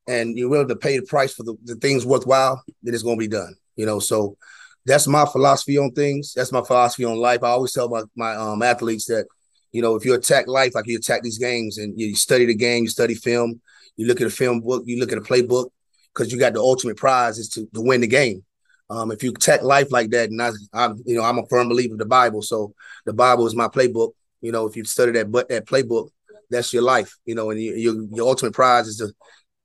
and 0.07 0.37
you're 0.37 0.49
willing 0.49 0.67
to 0.67 0.75
pay 0.75 0.99
the 0.99 1.05
price 1.05 1.33
for 1.33 1.43
the, 1.43 1.55
the 1.63 1.75
things 1.75 2.05
worthwhile, 2.05 2.63
then 2.83 2.93
it's 2.93 3.03
going 3.03 3.17
to 3.17 3.23
be 3.23 3.27
done. 3.27 3.55
You 3.75 3.85
know, 3.85 3.99
so 3.99 4.37
that's 4.85 5.07
my 5.07 5.25
philosophy 5.25 5.77
on 5.77 5.91
things. 5.91 6.33
That's 6.35 6.51
my 6.51 6.61
philosophy 6.61 7.05
on 7.05 7.17
life. 7.17 7.43
I 7.43 7.49
always 7.49 7.73
tell 7.73 7.89
my 7.89 8.03
my 8.15 8.35
um, 8.35 8.61
athletes 8.63 9.05
that 9.05 9.27
you 9.71 9.81
know 9.81 9.95
if 9.95 10.05
you 10.05 10.13
attack 10.13 10.47
life 10.47 10.73
like 10.75 10.87
you 10.87 10.97
attack 10.97 11.23
these 11.23 11.37
games 11.37 11.77
and 11.77 11.99
you 11.99 12.15
study 12.15 12.45
the 12.45 12.55
game, 12.55 12.83
you 12.83 12.89
study 12.89 13.13
film, 13.13 13.61
you 13.97 14.07
look 14.07 14.21
at 14.21 14.27
a 14.27 14.31
film 14.31 14.61
book, 14.61 14.83
you 14.85 14.99
look 14.99 15.11
at 15.11 15.17
a 15.17 15.21
playbook, 15.21 15.69
because 16.13 16.31
you 16.31 16.39
got 16.39 16.53
the 16.53 16.59
ultimate 16.59 16.97
prize 16.97 17.37
is 17.37 17.49
to, 17.49 17.67
to 17.73 17.81
win 17.81 18.01
the 18.01 18.07
game. 18.07 18.43
Um, 18.89 19.11
if 19.11 19.21
you 19.21 19.31
attack 19.31 19.63
life 19.63 19.91
like 19.91 20.11
that, 20.11 20.29
and 20.29 20.41
I, 20.41 20.51
I, 20.73 20.93
you 21.05 21.17
know, 21.17 21.23
I'm 21.23 21.39
a 21.39 21.45
firm 21.47 21.69
believer 21.69 21.93
of 21.93 21.99
the 21.99 22.05
Bible. 22.05 22.41
So 22.41 22.73
the 23.05 23.13
Bible 23.13 23.45
is 23.45 23.55
my 23.55 23.67
playbook. 23.67 24.13
You 24.41 24.51
know, 24.51 24.65
if 24.65 24.75
you 24.75 24.85
study 24.85 25.11
that, 25.13 25.31
but 25.31 25.49
that 25.49 25.65
playbook, 25.65 26.09
that's 26.49 26.71
your 26.71 26.83
life. 26.83 27.17
You 27.25 27.35
know, 27.35 27.49
and 27.49 27.61
you, 27.61 27.75
your 27.75 27.95
your 28.11 28.27
ultimate 28.27 28.53
prize 28.53 28.87
is 28.87 28.97
to 28.97 29.11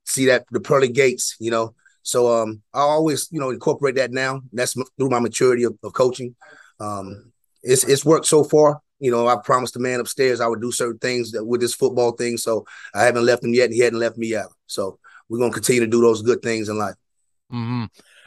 see 0.05 0.27
that 0.27 0.45
the 0.51 0.61
pearly 0.61 0.89
gates. 0.89 1.37
You 1.39 1.53
know, 1.53 1.75
so 2.03 2.43
um, 2.43 2.63
I 2.75 2.81
always 2.81 3.29
you 3.31 3.39
know 3.39 3.51
incorporate 3.51 3.95
that 3.97 4.11
now. 4.11 4.41
That's 4.53 4.73
through 4.73 5.11
my 5.11 5.21
maturity 5.21 5.65
of, 5.65 5.79
of 5.85 5.93
coaching. 5.93 6.35
Um, 6.81 7.33
it's 7.63 7.85
it's 7.85 8.05
worked 8.05 8.27
so 8.27 8.43
far. 8.43 8.81
You 8.99 9.13
know, 9.13 9.29
I 9.29 9.37
promised 9.37 9.75
the 9.75 9.81
man 9.81 10.01
upstairs 10.01 10.41
I 10.41 10.47
would 10.49 10.61
do 10.61 10.73
certain 10.73 10.99
things 10.99 11.33
that 11.33 11.45
with 11.45 11.61
this 11.61 11.75
football 11.75 12.13
thing. 12.13 12.39
So 12.39 12.65
I 12.95 13.05
haven't 13.05 13.27
left 13.27 13.45
him 13.45 13.55
yet, 13.55 13.67
and 13.67 13.75
he 13.75 13.81
hadn't 13.81 14.01
left 14.01 14.17
me 14.17 14.29
yet. 14.29 14.47
So 14.67 14.99
we're 15.29 15.39
gonna 15.39 15.53
continue 15.53 15.83
to 15.83 15.87
do 15.87 16.01
those 16.01 16.23
good 16.23 16.43
things 16.43 16.69
in 16.69 16.77
life. 16.77 16.97
Mm-hmm 17.53 17.85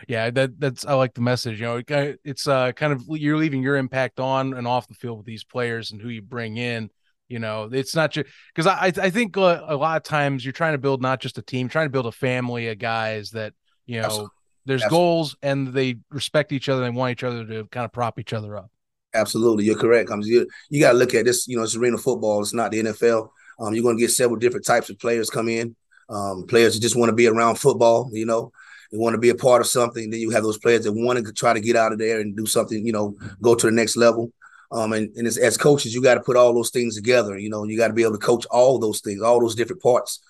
yeah 0.07 0.29
that 0.29 0.59
that's 0.59 0.85
i 0.85 0.93
like 0.93 1.13
the 1.13 1.21
message 1.21 1.59
you 1.59 1.65
know 1.65 1.81
it's 2.23 2.47
uh 2.47 2.71
kind 2.73 2.93
of 2.93 3.03
you're 3.09 3.37
leaving 3.37 3.63
your 3.63 3.77
impact 3.77 4.19
on 4.19 4.53
and 4.53 4.67
off 4.67 4.87
the 4.87 4.93
field 4.93 5.17
with 5.17 5.25
these 5.25 5.43
players 5.43 5.91
and 5.91 6.01
who 6.01 6.09
you 6.09 6.21
bring 6.21 6.57
in 6.57 6.89
you 7.27 7.39
know 7.39 7.69
it's 7.71 7.95
not 7.95 8.11
just 8.11 8.27
because 8.53 8.67
i 8.67 8.91
i 9.01 9.09
think 9.09 9.37
uh, 9.37 9.61
a 9.67 9.75
lot 9.75 9.97
of 9.97 10.03
times 10.03 10.43
you're 10.43 10.51
trying 10.51 10.73
to 10.73 10.77
build 10.77 11.01
not 11.01 11.19
just 11.19 11.37
a 11.37 11.41
team 11.41 11.67
trying 11.69 11.85
to 11.85 11.91
build 11.91 12.05
a 12.05 12.11
family 12.11 12.67
of 12.67 12.77
guys 12.77 13.31
that 13.31 13.53
you 13.85 13.99
know 13.99 14.05
Absolutely. 14.05 14.29
there's 14.65 14.83
Absolutely. 14.83 15.05
goals 15.05 15.35
and 15.41 15.67
they 15.69 15.95
respect 16.11 16.51
each 16.51 16.69
other 16.69 16.83
and 16.83 16.95
want 16.95 17.11
each 17.11 17.23
other 17.23 17.45
to 17.45 17.65
kind 17.65 17.85
of 17.85 17.91
prop 17.91 18.19
each 18.19 18.33
other 18.33 18.57
up 18.57 18.69
Absolutely, 19.15 19.63
you're 19.63 19.77
correct. 19.77 20.11
I 20.11 20.17
mean, 20.17 20.27
you, 20.27 20.47
you 20.69 20.81
got 20.81 20.91
to 20.91 20.97
look 20.97 21.13
at 21.13 21.25
this. 21.25 21.47
You 21.47 21.57
know, 21.57 21.63
it's 21.63 21.75
arena 21.75 21.97
football. 21.97 22.41
It's 22.41 22.53
not 22.53 22.71
the 22.71 22.83
NFL. 22.83 23.29
Um, 23.59 23.73
you're 23.73 23.83
going 23.83 23.95
to 23.95 24.01
get 24.01 24.11
several 24.11 24.37
different 24.37 24.65
types 24.65 24.89
of 24.89 24.99
players 24.99 25.29
come 25.29 25.47
in. 25.47 25.75
Um, 26.09 26.45
players 26.45 26.75
that 26.75 26.81
just 26.81 26.97
want 26.97 27.09
to 27.09 27.15
be 27.15 27.27
around 27.27 27.55
football. 27.55 28.09
You 28.11 28.25
know, 28.25 28.51
they 28.95 29.01
want 29.01 29.13
to 29.13 29.19
be 29.19 29.29
a 29.29 29.35
part 29.35 29.61
of 29.61 29.67
something. 29.67 30.09
Then 30.09 30.21
you 30.21 30.29
have 30.29 30.43
those 30.43 30.57
players 30.57 30.85
that 30.85 30.93
want 30.93 31.23
to 31.23 31.33
try 31.33 31.53
to 31.53 31.59
get 31.59 31.75
out 31.75 31.91
of 31.91 31.99
there 31.99 32.21
and 32.21 32.35
do 32.35 32.45
something, 32.45 32.85
you 32.85 32.93
know, 32.93 33.15
go 33.41 33.53
to 33.53 33.65
the 33.65 33.71
next 33.71 33.97
level. 33.97 34.31
Um, 34.71 34.93
and, 34.93 35.13
and 35.15 35.27
as, 35.27 35.37
as 35.37 35.57
coaches, 35.57 35.93
you 35.93 36.01
got 36.01 36.15
to 36.15 36.21
put 36.21 36.37
all 36.37 36.53
those 36.53 36.69
things 36.69 36.95
together. 36.95 37.37
You 37.37 37.49
know, 37.49 37.65
you 37.65 37.77
got 37.77 37.89
to 37.89 37.93
be 37.93 38.03
able 38.03 38.13
to 38.13 38.25
coach 38.25 38.45
all 38.47 38.79
those 38.79 39.01
things, 39.01 39.21
all 39.21 39.41
those 39.41 39.55
different 39.55 39.81
parts. 39.81 40.21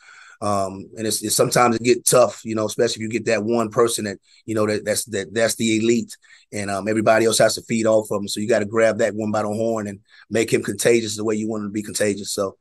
Um, 0.41 0.89
and 0.97 1.07
it's, 1.07 1.23
it's, 1.23 1.35
sometimes 1.35 1.75
it 1.75 1.83
get 1.83 2.05
tough, 2.05 2.43
you 2.43 2.55
know, 2.55 2.65
especially 2.65 3.03
if 3.05 3.13
you 3.13 3.19
get 3.19 3.25
that 3.25 3.43
one 3.43 3.69
person 3.69 4.05
that 4.05 4.17
you 4.45 4.53
know 4.53 4.67
that 4.67 4.83
that's 4.83 5.05
that 5.05 5.33
that's 5.33 5.55
the 5.55 5.77
elite, 5.77 6.17
and 6.51 6.69
um, 6.69 6.89
everybody 6.89 7.25
else 7.25 7.37
has 7.37 7.55
to 7.55 7.61
feed 7.61 7.85
off 7.85 8.11
of 8.11 8.19
him. 8.19 8.27
So 8.27 8.41
you 8.41 8.49
got 8.49 8.59
to 8.59 8.65
grab 8.65 8.97
that 8.97 9.15
one 9.15 9.31
by 9.31 9.43
the 9.43 9.47
horn 9.47 9.87
and 9.87 10.01
make 10.29 10.51
him 10.51 10.61
contagious 10.61 11.15
the 11.15 11.23
way 11.23 11.35
you 11.35 11.47
want 11.47 11.61
him 11.61 11.69
to 11.69 11.73
be 11.73 11.81
contagious. 11.81 12.33
So 12.33 12.57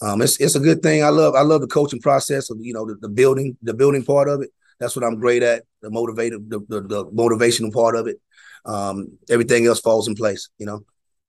um, 0.00 0.22
it's 0.22 0.40
it's 0.40 0.54
a 0.54 0.60
good 0.60 0.82
thing. 0.82 1.02
I 1.02 1.08
love 1.08 1.34
I 1.34 1.42
love 1.42 1.62
the 1.62 1.66
coaching 1.66 2.00
process 2.00 2.48
of 2.48 2.58
you 2.60 2.72
know 2.72 2.86
the, 2.86 2.94
the 2.94 3.08
building 3.08 3.56
the 3.62 3.74
building 3.74 4.04
part 4.04 4.28
of 4.28 4.42
it. 4.42 4.50
That's 4.78 4.96
what 4.96 5.04
I'm 5.04 5.18
great 5.18 5.42
at. 5.42 5.64
The 5.82 5.90
motivated, 5.90 6.50
the, 6.50 6.60
the, 6.68 6.80
the 6.82 7.06
motivational 7.06 7.72
part 7.72 7.96
of 7.96 8.06
it. 8.06 8.20
Um, 8.64 9.18
everything 9.30 9.66
else 9.66 9.80
falls 9.80 10.08
in 10.08 10.14
place. 10.14 10.48
You 10.58 10.66
know. 10.66 10.80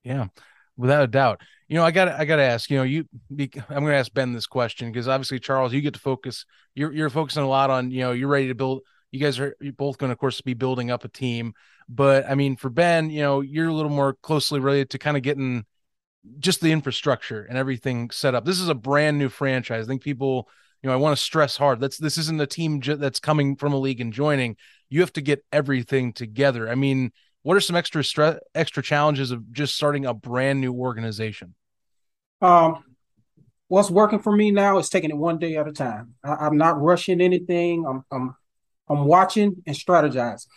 Yeah, 0.03 0.27
without 0.75 1.03
a 1.03 1.07
doubt. 1.07 1.41
You 1.67 1.75
know, 1.75 1.83
I 1.83 1.91
got 1.91 2.07
I 2.07 2.25
got 2.25 2.37
to 2.37 2.43
ask. 2.43 2.69
You 2.69 2.77
know, 2.77 2.83
you. 2.83 3.05
I'm 3.29 3.37
going 3.37 3.87
to 3.87 3.95
ask 3.95 4.13
Ben 4.13 4.33
this 4.33 4.47
question 4.47 4.91
because 4.91 5.07
obviously, 5.07 5.39
Charles, 5.39 5.73
you 5.73 5.81
get 5.81 5.93
to 5.95 5.99
focus. 5.99 6.45
You're 6.75 6.93
you're 6.93 7.09
focusing 7.09 7.43
a 7.43 7.47
lot 7.47 7.69
on. 7.69 7.91
You 7.91 8.01
know, 8.01 8.11
you're 8.13 8.29
ready 8.29 8.47
to 8.47 8.55
build. 8.55 8.81
You 9.11 9.19
guys 9.19 9.39
are 9.39 9.55
both 9.77 9.97
going 9.97 10.09
to, 10.09 10.13
of 10.13 10.19
course, 10.19 10.41
be 10.41 10.53
building 10.53 10.91
up 10.91 11.05
a 11.05 11.09
team. 11.09 11.53
But 11.89 12.29
I 12.29 12.35
mean, 12.35 12.55
for 12.57 12.69
Ben, 12.69 13.09
you 13.09 13.21
know, 13.21 13.41
you're 13.41 13.67
a 13.67 13.73
little 13.73 13.91
more 13.91 14.13
closely 14.21 14.59
related 14.59 14.91
to 14.91 14.97
kind 14.97 15.15
of 15.17 15.23
getting 15.23 15.65
just 16.39 16.61
the 16.61 16.71
infrastructure 16.71 17.43
and 17.43 17.57
everything 17.57 18.09
set 18.09 18.35
up. 18.35 18.45
This 18.45 18.59
is 18.59 18.69
a 18.69 18.75
brand 18.75 19.17
new 19.17 19.29
franchise. 19.29 19.85
I 19.85 19.87
think 19.87 20.01
people 20.01 20.49
you 20.81 20.87
know, 20.87 20.93
I 20.93 20.97
want 20.97 21.17
to 21.17 21.23
stress 21.23 21.57
hard. 21.57 21.79
That's 21.79 21.97
this 21.97 22.17
isn't 22.17 22.39
a 22.39 22.47
team 22.47 22.81
ju- 22.81 22.95
that's 22.95 23.19
coming 23.19 23.55
from 23.55 23.73
a 23.73 23.77
league 23.77 24.01
and 24.01 24.13
joining. 24.13 24.57
You 24.89 25.01
have 25.01 25.13
to 25.13 25.21
get 25.21 25.43
everything 25.51 26.13
together. 26.13 26.69
I 26.69 26.75
mean, 26.75 27.11
what 27.43 27.57
are 27.57 27.61
some 27.61 27.75
extra 27.75 28.03
stress, 28.03 28.39
extra 28.53 28.83
challenges 28.83 29.31
of 29.31 29.51
just 29.51 29.75
starting 29.75 30.05
a 30.05 30.13
brand 30.13 30.61
new 30.61 30.73
organization? 30.73 31.55
Um, 32.41 32.83
what's 33.67 33.89
working 33.89 34.19
for 34.19 34.35
me 34.35 34.51
now 34.51 34.77
is 34.77 34.89
taking 34.89 35.09
it 35.09 35.17
one 35.17 35.39
day 35.39 35.55
at 35.57 35.67
a 35.67 35.71
time. 35.71 36.13
I, 36.23 36.47
am 36.47 36.57
not 36.57 36.81
rushing 36.81 37.21
anything. 37.21 37.85
I'm, 37.85 38.03
I'm, 38.11 38.35
I'm 38.89 39.05
watching 39.05 39.63
and 39.65 39.75
strategizing. 39.75 40.47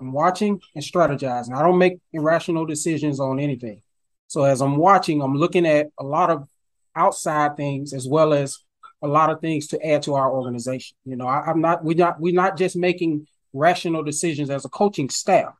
I'm 0.00 0.12
watching 0.12 0.60
and 0.74 0.84
strategizing. 0.84 1.56
I 1.56 1.62
don't 1.62 1.78
make 1.78 1.98
irrational 2.12 2.66
decisions 2.66 3.20
on 3.20 3.38
anything. 3.38 3.82
So 4.26 4.44
as 4.44 4.60
I'm 4.60 4.76
watching, 4.76 5.22
I'm 5.22 5.36
looking 5.36 5.66
at 5.66 5.88
a 5.98 6.04
lot 6.04 6.30
of 6.30 6.48
outside 6.96 7.56
things 7.56 7.92
as 7.92 8.06
well 8.08 8.32
as 8.32 8.58
a 9.02 9.08
lot 9.08 9.30
of 9.30 9.40
things 9.40 9.66
to 9.68 9.86
add 9.86 10.02
to 10.02 10.14
our 10.14 10.30
organization. 10.30 10.96
You 11.04 11.16
know, 11.16 11.26
I, 11.26 11.50
am 11.50 11.60
not 11.60 11.84
we're 11.84 11.96
not 11.96 12.20
we're 12.20 12.34
not 12.34 12.56
just 12.56 12.76
making 12.76 13.26
rational 13.52 14.02
decisions 14.02 14.48
as 14.48 14.64
a 14.64 14.68
coaching 14.68 15.10
staff. 15.10 15.54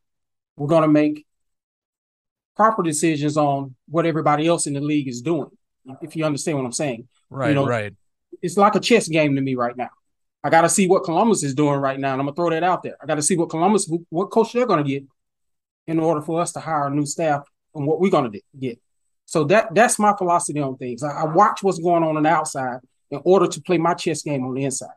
We're 0.57 0.69
going 0.69 0.83
to 0.83 0.89
make 0.89 1.27
proper 2.57 2.83
decisions 2.83 3.37
on 3.37 3.75
what 3.89 4.07
everybody 4.07 4.47
else 4.47 4.67
in 4.67 4.75
the 4.75 4.81
league 4.81 5.09
is 5.09 5.23
doing. 5.23 5.51
If 6.01 6.15
you 6.15 6.25
understand 6.25 6.59
what 6.59 6.65
I'm 6.65 6.73
saying, 6.73 7.09
right? 7.29 7.49
You 7.49 7.55
know, 7.55 7.67
right. 7.67 7.93
It's 8.41 8.57
like 8.57 8.77
a 8.77 8.81
chess 8.81 9.09
game 9.09 9.35
to 9.35 9.41
me 9.41 9.57
right 9.57 9.77
now. 9.77 9.91
I 10.45 10.51
got 10.51 10.63
to 10.63 10.69
see 10.69 10.89
what 10.89 11.05
Columbus 11.05 11.43
is 11.43 11.55
doing 11.55 11.79
right 11.79 11.99
now, 11.99 12.13
and 12.13 12.21
I'm 12.21 12.27
gonna 12.27 12.35
throw 12.35 12.51
that 12.51 12.63
out 12.63 12.83
there. 12.83 12.97
I 13.01 13.07
got 13.07 13.17
to 13.17 13.23
see 13.23 13.37
what 13.37 13.51
Columbus, 13.51 13.91
what 14.09 14.31
coach 14.31 14.53
they're 14.53 14.67
gonna 14.67 14.85
get, 14.85 15.05
in 15.87 15.99
order 15.99 16.21
for 16.21 16.41
us 16.41 16.53
to 16.53 16.61
hire 16.61 16.87
a 16.87 16.91
new 16.91 17.07
staff 17.07 17.49
and 17.75 17.87
what 17.87 18.01
we're 18.01 18.11
gonna 18.11 18.31
get. 18.59 18.81
So 19.25 19.45
that 19.45 19.75
that's 19.75 19.99
my 19.99 20.15
philosophy 20.17 20.61
on 20.61 20.77
things. 20.77 21.03
I, 21.03 21.11
I 21.11 21.25
watch 21.25 21.63
what's 21.63 21.79
going 21.79 22.03
on 22.03 22.17
on 22.17 22.23
the 22.23 22.29
outside 22.29 22.81
in 23.13 23.21
order 23.25 23.47
to 23.47 23.61
play 23.61 23.79
my 23.79 23.95
chess 23.95 24.23
game 24.23 24.45
on 24.45 24.55
the 24.55 24.65
inside. 24.65 24.89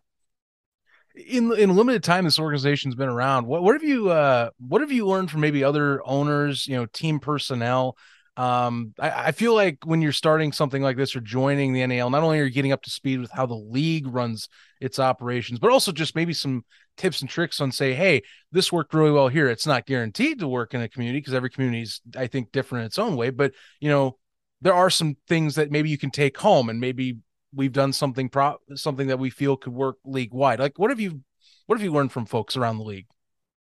In 1.16 1.54
in 1.54 1.76
limited 1.76 2.04
time 2.04 2.26
this 2.26 2.40
organization's 2.40 2.96
been 2.96 3.10
around. 3.10 3.46
What 3.46 3.62
what 3.62 3.76
have 3.76 3.84
you 3.84 4.10
uh 4.10 4.50
what 4.58 4.82
have 4.82 4.92
you 4.92 5.06
learned 5.06 5.30
from 5.30 5.42
maybe 5.42 5.64
other 5.64 6.02
owners 6.06 6.66
you 6.68 6.76
know 6.76 6.88
team 6.88 7.20
personnel? 7.20 7.96
Um 8.36 8.94
I, 9.00 9.28
I 9.28 9.32
feel 9.32 9.54
like 9.54 9.86
when 9.86 10.02
you're 10.02 10.12
starting 10.12 10.52
something 10.52 10.82
like 10.82 10.98
this 10.98 11.16
or 11.16 11.22
joining 11.22 11.72
the 11.72 11.86
NAL 11.88 12.10
not 12.10 12.24
only 12.24 12.40
are 12.40 12.46
you 12.46 12.50
getting 12.50 12.74
up 12.74 12.82
to 12.84 12.90
speed 12.90 13.20
with 13.20 13.32
how 13.32 13.46
the 13.46 13.56
league 13.56 14.08
runs 14.08 14.50
its 14.82 15.00
operations 15.00 15.60
but 15.60 15.72
also 15.72 15.94
just 15.94 16.16
maybe 16.16 16.34
some 16.34 16.66
tips 16.98 17.22
and 17.22 17.30
tricks 17.30 17.62
on 17.62 17.72
say 17.72 17.94
hey 17.94 18.22
this 18.52 18.74
worked 18.74 18.94
really 18.94 19.12
well 19.12 19.30
here. 19.30 19.50
It's 19.50 19.68
not 19.68 19.86
guaranteed 19.86 20.40
to 20.40 20.50
work 20.50 20.74
in 20.74 20.82
a 20.82 20.90
community 20.90 21.20
because 21.20 21.34
every 21.34 21.50
community 21.50 21.84
is 21.84 22.02
I 22.18 22.28
think 22.28 22.52
different 22.52 22.82
in 22.82 22.88
its 22.88 23.00
own 23.00 23.16
way. 23.16 23.30
But 23.30 23.54
you 23.80 23.88
know 23.90 24.18
there 24.62 24.74
are 24.74 24.90
some 24.90 25.16
things 25.28 25.56
that 25.56 25.72
maybe 25.72 25.90
you 25.90 25.98
can 25.98 26.12
take 26.12 26.38
home 26.38 26.70
and 26.70 26.80
maybe 26.80 27.20
we've 27.56 27.72
done 27.72 27.94
something 27.94 28.30
pro 28.30 28.58
something 28.76 29.08
that 29.08 29.20
we 29.20 29.30
feel 29.30 29.58
could 29.58 29.74
work 29.74 29.98
league 30.06 30.34
wide. 30.34 30.60
Like 30.60 30.78
what 30.78 30.90
have 30.90 31.00
you 31.00 31.22
what 31.66 31.78
have 31.78 31.84
you 31.84 31.92
learned 31.92 32.12
from 32.12 32.26
folks 32.26 32.56
around 32.58 32.78
the 32.78 32.84
league? 32.84 33.08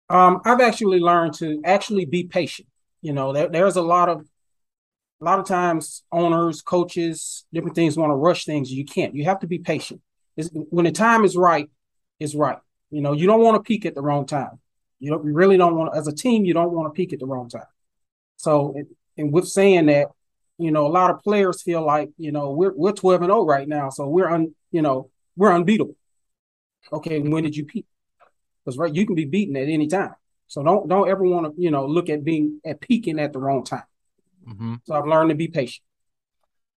Um, 0.09 0.41
I've 0.45 0.61
actually 0.61 0.99
learned 0.99 1.33
to 1.35 1.61
actually 1.65 2.05
be 2.05 2.25
patient. 2.25 2.67
You 3.01 3.13
know, 3.13 3.33
there, 3.33 3.47
there's 3.47 3.75
a 3.75 3.81
lot 3.81 4.09
of 4.09 4.25
a 5.21 5.25
lot 5.25 5.39
of 5.39 5.45
times 5.45 6.03
owners, 6.11 6.61
coaches, 6.61 7.45
different 7.53 7.75
things 7.75 7.97
want 7.97 8.11
to 8.11 8.15
rush 8.15 8.45
things. 8.45 8.71
You 8.71 8.85
can't. 8.85 9.15
You 9.15 9.25
have 9.25 9.39
to 9.39 9.47
be 9.47 9.59
patient. 9.59 10.01
It's, 10.37 10.49
when 10.51 10.85
the 10.85 10.91
time 10.91 11.23
is 11.23 11.35
right, 11.35 11.69
it's 12.19 12.35
right. 12.35 12.57
You 12.91 13.01
know, 13.01 13.13
you 13.13 13.25
don't 13.25 13.41
want 13.41 13.55
to 13.55 13.63
peak 13.67 13.85
at 13.85 13.95
the 13.95 14.01
wrong 14.01 14.25
time. 14.25 14.59
You 14.99 15.11
don't. 15.11 15.25
You 15.25 15.33
really 15.33 15.57
don't 15.57 15.75
want. 15.75 15.95
As 15.95 16.07
a 16.07 16.13
team, 16.13 16.45
you 16.45 16.53
don't 16.53 16.71
want 16.71 16.93
to 16.93 16.95
peak 16.95 17.13
at 17.13 17.19
the 17.19 17.25
wrong 17.25 17.49
time. 17.49 17.65
So, 18.37 18.75
and 19.17 19.31
with 19.31 19.47
saying 19.47 19.87
that, 19.87 20.07
you 20.57 20.71
know, 20.71 20.85
a 20.85 20.89
lot 20.89 21.11
of 21.11 21.21
players 21.21 21.61
feel 21.61 21.85
like, 21.85 22.09
you 22.17 22.31
know, 22.31 22.51
we're 22.51 22.73
we're 22.75 22.93
12 22.93 23.21
and 23.21 23.29
0 23.29 23.45
right 23.45 23.67
now, 23.67 23.89
so 23.89 24.07
we're 24.07 24.29
un, 24.29 24.53
you 24.71 24.81
know, 24.81 25.09
we're 25.35 25.53
unbeatable. 25.53 25.95
Okay, 26.91 27.19
when 27.19 27.43
did 27.43 27.55
you 27.55 27.65
peak? 27.65 27.85
Because 28.63 28.77
right, 28.77 28.93
you 28.93 29.05
can 29.05 29.15
be 29.15 29.25
beaten 29.25 29.55
at 29.55 29.67
any 29.67 29.87
time. 29.87 30.15
So 30.47 30.63
don't 30.63 30.87
don't 30.87 31.09
ever 31.09 31.23
want 31.23 31.55
to, 31.55 31.61
you 31.61 31.71
know, 31.71 31.85
look 31.85 32.09
at 32.09 32.23
being 32.23 32.61
at 32.65 32.79
peaking 32.79 33.19
at 33.19 33.33
the 33.33 33.39
wrong 33.39 33.63
time. 33.63 33.83
Mm-hmm. 34.47 34.75
So 34.85 34.95
I've 34.95 35.07
learned 35.07 35.29
to 35.29 35.35
be 35.35 35.47
patient. 35.47 35.83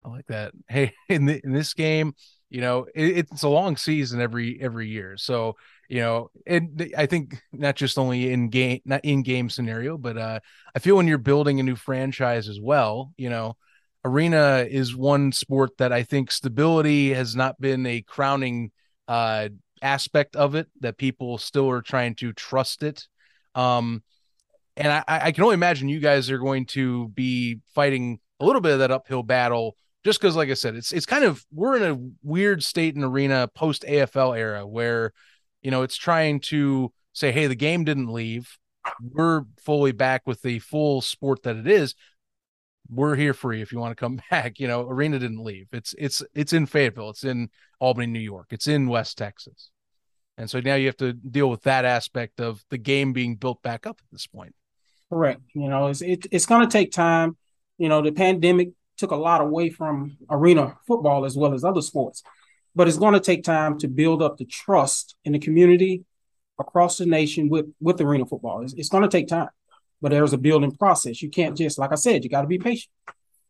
I 0.05 0.09
like 0.09 0.27
that. 0.27 0.53
Hey, 0.69 0.95
in 1.09 1.27
the, 1.27 1.41
in 1.45 1.53
this 1.53 1.75
game, 1.75 2.15
you 2.51 2.61
know, 2.61 2.87
it, 2.95 3.19
it's 3.19 3.43
a 3.43 3.49
long 3.49 3.77
season 3.77 4.21
every 4.21 4.59
every 4.61 4.89
year. 4.89 5.17
So 5.17 5.57
you 5.89 6.01
know, 6.01 6.31
and 6.47 6.93
I 6.97 7.07
think 7.07 7.43
not 7.53 7.77
just 7.77 7.99
only 7.99 8.31
in 8.31 8.51
game, 8.51 8.81
not 8.85 9.05
in 9.05 9.23
game 9.23 9.49
scenario, 9.49 9.97
but 9.97 10.19
uh, 10.19 10.41
I 10.75 10.79
feel 10.79 10.97
when 10.97 11.09
you're 11.09 11.19
building 11.19 11.61
a 11.61 11.63
new 11.63 11.77
franchise 11.77 12.49
as 12.49 12.61
well, 12.61 13.13
you 13.17 13.31
know, 13.31 13.57
arena 14.09 14.67
is 14.69 14.97
one 14.97 15.33
sport 15.33 15.77
that 15.79 15.93
I 15.93 16.03
think 16.03 16.31
stability 16.31 17.13
has 17.13 17.37
not 17.37 17.61
been 17.61 17.87
a 17.87 18.03
crowning 18.03 18.71
uh, 19.07 19.49
aspect 19.83 20.37
of 20.37 20.55
it 20.55 20.69
that 20.81 20.99
people 20.99 21.39
still 21.39 21.71
are 21.71 21.83
trying 21.83 22.15
to 22.17 22.33
trust 22.33 22.83
it. 22.83 23.07
Um, 23.55 24.03
and 24.77 24.93
I, 24.93 25.05
I 25.09 25.33
can 25.33 25.45
only 25.45 25.55
imagine 25.55 25.89
you 25.89 26.01
guys 26.01 26.31
are 26.31 26.39
going 26.39 26.67
to 26.67 27.09
be 27.09 27.61
fighting 27.75 28.21
a 28.41 28.45
little 28.45 28.61
bit 28.61 28.73
of 28.73 28.79
that 28.81 28.91
uphill 28.91 29.23
battle 29.23 29.77
just 30.05 30.21
because, 30.21 30.37
like 30.37 30.49
I 30.49 30.55
said, 30.55 30.77
it's 30.77 30.93
it's 30.93 31.07
kind 31.07 31.25
of 31.25 31.45
we're 31.53 31.77
in 31.77 31.83
a 31.83 31.99
weird 32.23 32.63
state 32.63 32.95
in 32.95 33.03
arena 33.03 33.49
post 33.55 33.83
AFL 33.83 34.39
era 34.39 34.67
where 34.67 35.13
you 35.63 35.71
know 35.71 35.83
it's 35.83 35.97
trying 35.97 36.41
to 36.41 36.93
say, 37.13 37.33
hey, 37.33 37.49
the 37.49 37.57
game 37.57 37.85
didn't 37.85 38.13
leave. 38.13 38.57
We're 39.03 39.43
fully 39.65 39.93
back 39.93 40.23
with 40.27 40.41
the 40.43 40.61
full 40.61 41.01
sport 41.01 41.43
that 41.43 41.57
it 41.57 41.67
is, 41.67 41.95
we're 42.91 43.17
here 43.17 43.35
for 43.35 43.53
you 43.53 43.63
if 43.63 43.73
you 43.73 43.79
want 43.79 43.93
to 43.93 44.01
come 44.01 44.21
back. 44.31 44.59
You 44.61 44.69
know, 44.69 44.83
Arena 44.83 45.19
didn't 45.19 45.43
leave. 45.43 45.69
It's 45.73 45.95
it's 45.99 46.23
it's 46.35 46.53
in 46.53 46.67
Fayetteville. 46.67 47.11
It's 47.11 47.25
in 47.25 47.51
Albany, 47.81 48.07
New 48.07 48.21
York. 48.21 48.49
It's 48.51 48.67
in 48.67 48.89
West 48.89 49.19
Texas. 49.19 49.71
And 50.37 50.49
so 50.49 50.61
now 50.61 50.77
you 50.77 50.87
have 50.87 50.97
to 50.99 51.13
deal 51.13 51.51
with 51.51 51.65
that 51.65 51.85
aspect 51.85 52.41
of 52.41 52.65
the 52.71 52.79
game 52.79 53.13
being 53.13 53.35
built 53.35 53.61
back 53.63 53.87
up 53.87 54.01
at 54.01 54.11
this 54.13 54.29
point. 54.29 54.55
Correct. 55.09 55.41
You 55.55 55.69
know, 55.69 55.89
it's 55.89 56.01
it, 56.01 56.27
it's 56.31 56.47
going 56.47 56.67
to 56.67 56.73
take 56.73 56.93
time. 56.93 57.37
You 57.77 57.89
know, 57.89 58.03
the 58.03 58.13
pandemic 58.13 58.71
took 58.97 59.11
a 59.11 59.17
lot 59.17 59.41
away 59.41 59.71
from 59.71 60.17
arena 60.31 60.77
football 60.87 61.25
as 61.25 61.37
well 61.37 61.55
as 61.55 61.65
other 61.65 61.83
sports, 61.83 62.23
but 62.75 62.89
it's 62.89 62.99
going 62.99 63.15
to 63.15 63.21
take 63.21 63.45
time 63.45 63.79
to 63.79 63.89
build 63.89 64.23
up 64.23 64.37
the 64.37 64.45
trust 64.45 65.17
in 65.25 65.33
the 65.33 65.39
community 65.39 66.05
across 66.59 66.99
the 66.99 67.07
nation 67.07 67.49
with 67.49 67.67
with 67.81 68.01
arena 68.01 68.27
football. 68.27 68.63
It's, 68.63 68.75
it's 68.75 68.89
going 68.89 69.03
to 69.03 69.09
take 69.09 69.29
time 69.29 69.49
but 70.01 70.11
there's 70.11 70.33
a 70.33 70.39
building 70.39 70.77
process. 70.77 71.23
You 71.23 71.31
can't 71.31 71.57
just, 71.57 71.79
like 71.79 71.93
I 71.93 71.97
said, 71.97 72.25
you 72.25 72.31
got 72.31 72.43
to 72.43 72.47
be 72.47 72.59
patient. 72.59 72.91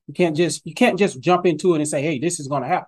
You 0.07 0.15
can't 0.15 0.37
just 0.37 0.65
you 0.65 0.75
can't 0.75 0.99
just 0.99 1.21
jump 1.21 1.45
into 1.45 1.75
it 1.75 1.79
and 1.79 1.89
say, 1.89 2.01
"Hey, 2.01 2.19
this 2.19 2.41
is 2.41 2.49
going 2.49 2.63
to 2.63 2.69
happen." 2.69 2.87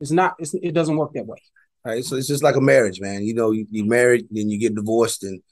It's 0.00 0.10
not. 0.10 0.34
It's, 0.38 0.54
it 0.54 0.72
doesn't 0.72 0.96
work 0.96 1.12
that 1.12 1.26
way. 1.26 1.38
Right. 1.84 2.04
So 2.04 2.16
it's 2.16 2.28
just 2.28 2.42
like 2.42 2.56
a 2.56 2.60
marriage, 2.60 3.00
man. 3.00 3.24
You 3.24 3.34
know, 3.34 3.50
you, 3.50 3.66
you 3.70 3.84
married, 3.84 4.28
then 4.30 4.48
you 4.48 4.58
get 4.58 4.74
divorced, 4.74 5.22
and 5.24 5.42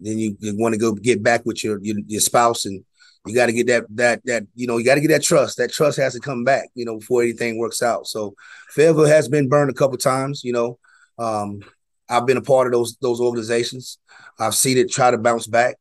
then 0.00 0.18
you, 0.18 0.36
you 0.40 0.54
want 0.58 0.74
to 0.74 0.78
go 0.78 0.92
get 0.92 1.22
back 1.22 1.46
with 1.46 1.64
your 1.64 1.78
your, 1.82 1.96
your 2.06 2.20
spouse, 2.20 2.66
and 2.66 2.84
you 3.26 3.34
got 3.34 3.46
to 3.46 3.52
get 3.52 3.68
that 3.68 3.84
that 3.90 4.20
that 4.26 4.46
you 4.54 4.66
know 4.66 4.76
you 4.76 4.84
got 4.84 4.96
to 4.96 5.00
get 5.00 5.08
that 5.08 5.22
trust. 5.22 5.56
That 5.56 5.72
trust 5.72 5.98
has 5.98 6.12
to 6.12 6.20
come 6.20 6.44
back, 6.44 6.68
you 6.74 6.84
know, 6.84 6.98
before 6.98 7.22
anything 7.22 7.58
works 7.58 7.82
out. 7.82 8.06
So 8.06 8.34
Fayetteville 8.70 9.06
has 9.06 9.28
been 9.28 9.48
burned 9.48 9.70
a 9.70 9.74
couple 9.74 9.96
times. 9.96 10.42
You 10.44 10.52
know, 10.52 10.78
um, 11.18 11.60
I've 12.08 12.26
been 12.26 12.36
a 12.36 12.42
part 12.42 12.66
of 12.66 12.72
those 12.74 12.96
those 13.00 13.20
organizations. 13.20 13.98
I've 14.38 14.54
seen 14.54 14.76
it 14.76 14.90
try 14.90 15.10
to 15.10 15.18
bounce 15.18 15.46
back. 15.46 15.76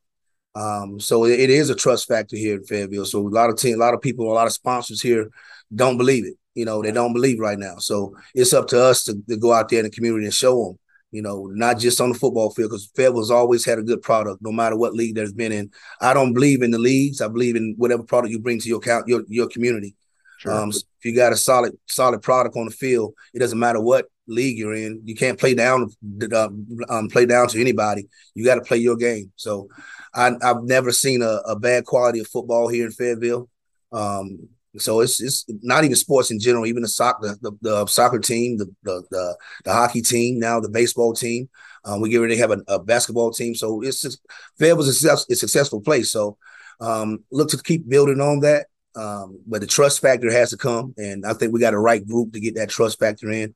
Um, 0.55 0.99
so 0.99 1.25
it, 1.25 1.39
it 1.39 1.49
is 1.49 1.69
a 1.69 1.75
trust 1.75 2.07
factor 2.07 2.37
here 2.37 2.55
in 2.55 2.63
Fayetteville. 2.63 3.05
So 3.05 3.19
a 3.19 3.27
lot 3.27 3.49
of 3.49 3.57
team, 3.57 3.75
a 3.75 3.79
lot 3.79 3.93
of 3.93 4.01
people, 4.01 4.31
a 4.31 4.33
lot 4.33 4.47
of 4.47 4.53
sponsors 4.53 5.01
here 5.01 5.29
don't 5.73 5.97
believe 5.97 6.25
it. 6.25 6.35
You 6.53 6.63
know, 6.63 6.81
they 6.81 6.91
don't 6.91 7.13
believe 7.13 7.39
right 7.39 7.59
now. 7.59 7.77
So 7.77 8.15
it's 8.33 8.53
up 8.53 8.67
to 8.69 8.81
us 8.81 9.03
to, 9.03 9.21
to 9.27 9.37
go 9.37 9.51
out 9.51 9.67
there 9.67 9.79
in 9.79 9.85
the 9.85 9.91
community 9.91 10.25
and 10.25 10.33
show 10.33 10.63
them. 10.63 10.79
You 11.11 11.21
know, 11.21 11.45
not 11.53 11.79
just 11.79 12.01
on 12.01 12.11
the 12.11 12.17
football 12.17 12.49
field, 12.49 12.71
because 12.71 12.91
Fayetteville's 12.95 13.31
always 13.31 13.63
had 13.63 13.79
a 13.79 13.83
good 13.83 14.01
product, 14.01 14.41
no 14.41 14.51
matter 14.51 14.75
what 14.75 14.93
league 14.93 15.15
there's 15.15 15.31
been 15.31 15.53
in. 15.53 15.71
I 16.01 16.13
don't 16.13 16.33
believe 16.33 16.61
in 16.61 16.71
the 16.71 16.77
leagues. 16.77 17.21
I 17.21 17.29
believe 17.29 17.55
in 17.55 17.73
whatever 17.77 18.03
product 18.03 18.31
you 18.31 18.39
bring 18.39 18.59
to 18.59 18.67
your 18.67 18.81
count, 18.81 19.07
your 19.07 19.23
your 19.27 19.47
community. 19.47 19.95
Sure. 20.39 20.51
Um, 20.51 20.71
so 20.73 20.81
if 20.99 21.05
you 21.05 21.15
got 21.15 21.31
a 21.31 21.37
solid 21.37 21.77
solid 21.85 22.21
product 22.21 22.57
on 22.57 22.65
the 22.65 22.71
field, 22.71 23.13
it 23.33 23.39
doesn't 23.39 23.59
matter 23.59 23.79
what 23.79 24.07
league 24.27 24.57
you're 24.57 24.73
in. 24.73 25.01
You 25.05 25.15
can't 25.15 25.39
play 25.39 25.53
down 25.53 25.89
uh, 26.33 26.49
um, 26.89 27.07
play 27.07 27.25
down 27.25 27.47
to 27.49 27.61
anybody. 27.61 28.09
You 28.33 28.43
got 28.43 28.55
to 28.55 28.61
play 28.61 28.77
your 28.77 28.97
game. 28.97 29.31
So 29.37 29.69
I, 30.15 30.31
have 30.41 30.63
never 30.63 30.91
seen 30.91 31.21
a, 31.21 31.41
a, 31.45 31.59
bad 31.59 31.85
quality 31.85 32.19
of 32.19 32.27
football 32.27 32.67
here 32.67 32.85
in 32.85 32.91
Fayetteville. 32.91 33.49
Um, 33.91 34.47
so 34.77 34.99
it's 35.01 35.21
it's 35.21 35.45
not 35.61 35.83
even 35.83 35.95
sports 35.95 36.31
in 36.31 36.39
general, 36.39 36.65
even 36.65 36.81
the 36.81 36.87
soccer 36.87 37.37
the, 37.41 37.51
the, 37.61 37.85
soccer 37.85 38.19
team, 38.19 38.57
the, 38.57 38.65
the, 38.83 39.03
the 39.11 39.37
the 39.65 39.73
hockey 39.73 40.01
team, 40.01 40.39
now 40.39 40.59
the 40.59 40.69
baseball 40.69 41.13
team. 41.13 41.49
Um, 41.83 42.01
we 42.01 42.09
get 42.09 42.17
ready 42.17 42.35
to 42.35 42.41
have 42.41 42.51
a, 42.51 42.61
a, 42.67 42.79
basketball 42.79 43.31
team. 43.31 43.53
So 43.53 43.81
it's 43.81 44.01
just 44.01 44.19
Fayetteville's 44.57 44.87
a, 44.87 44.93
success, 44.93 45.29
a 45.29 45.35
successful 45.35 45.81
place. 45.81 46.11
So 46.11 46.37
um, 46.79 47.23
look 47.31 47.49
to 47.49 47.61
keep 47.61 47.87
building 47.87 48.19
on 48.19 48.39
that. 48.39 48.67
Um, 48.95 49.39
but 49.45 49.61
the 49.61 49.67
trust 49.67 50.01
factor 50.01 50.31
has 50.31 50.49
to 50.51 50.57
come, 50.57 50.93
and 50.97 51.25
I 51.25 51.33
think 51.33 51.53
we 51.53 51.59
got 51.59 51.73
a 51.73 51.79
right 51.79 52.05
group 52.05 52.33
to 52.33 52.39
get 52.39 52.55
that 52.55 52.69
trust 52.69 52.97
factor 52.99 53.29
in. 53.29 53.53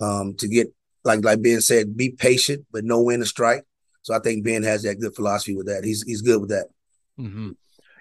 Um, 0.00 0.34
to 0.36 0.48
get 0.48 0.72
like 1.04 1.24
like 1.24 1.42
Ben 1.42 1.60
said, 1.60 1.96
be 1.96 2.10
patient, 2.10 2.66
but 2.72 2.84
know 2.84 3.02
when 3.02 3.20
to 3.20 3.26
strike. 3.26 3.64
So 4.02 4.14
I 4.14 4.20
think 4.20 4.44
Ben 4.44 4.62
has 4.62 4.82
that 4.82 5.00
good 5.00 5.14
philosophy 5.14 5.56
with 5.56 5.66
that. 5.66 5.84
He's 5.84 6.02
he's 6.02 6.22
good 6.22 6.40
with 6.40 6.50
that. 6.50 6.66
Mm-hmm. 7.18 7.50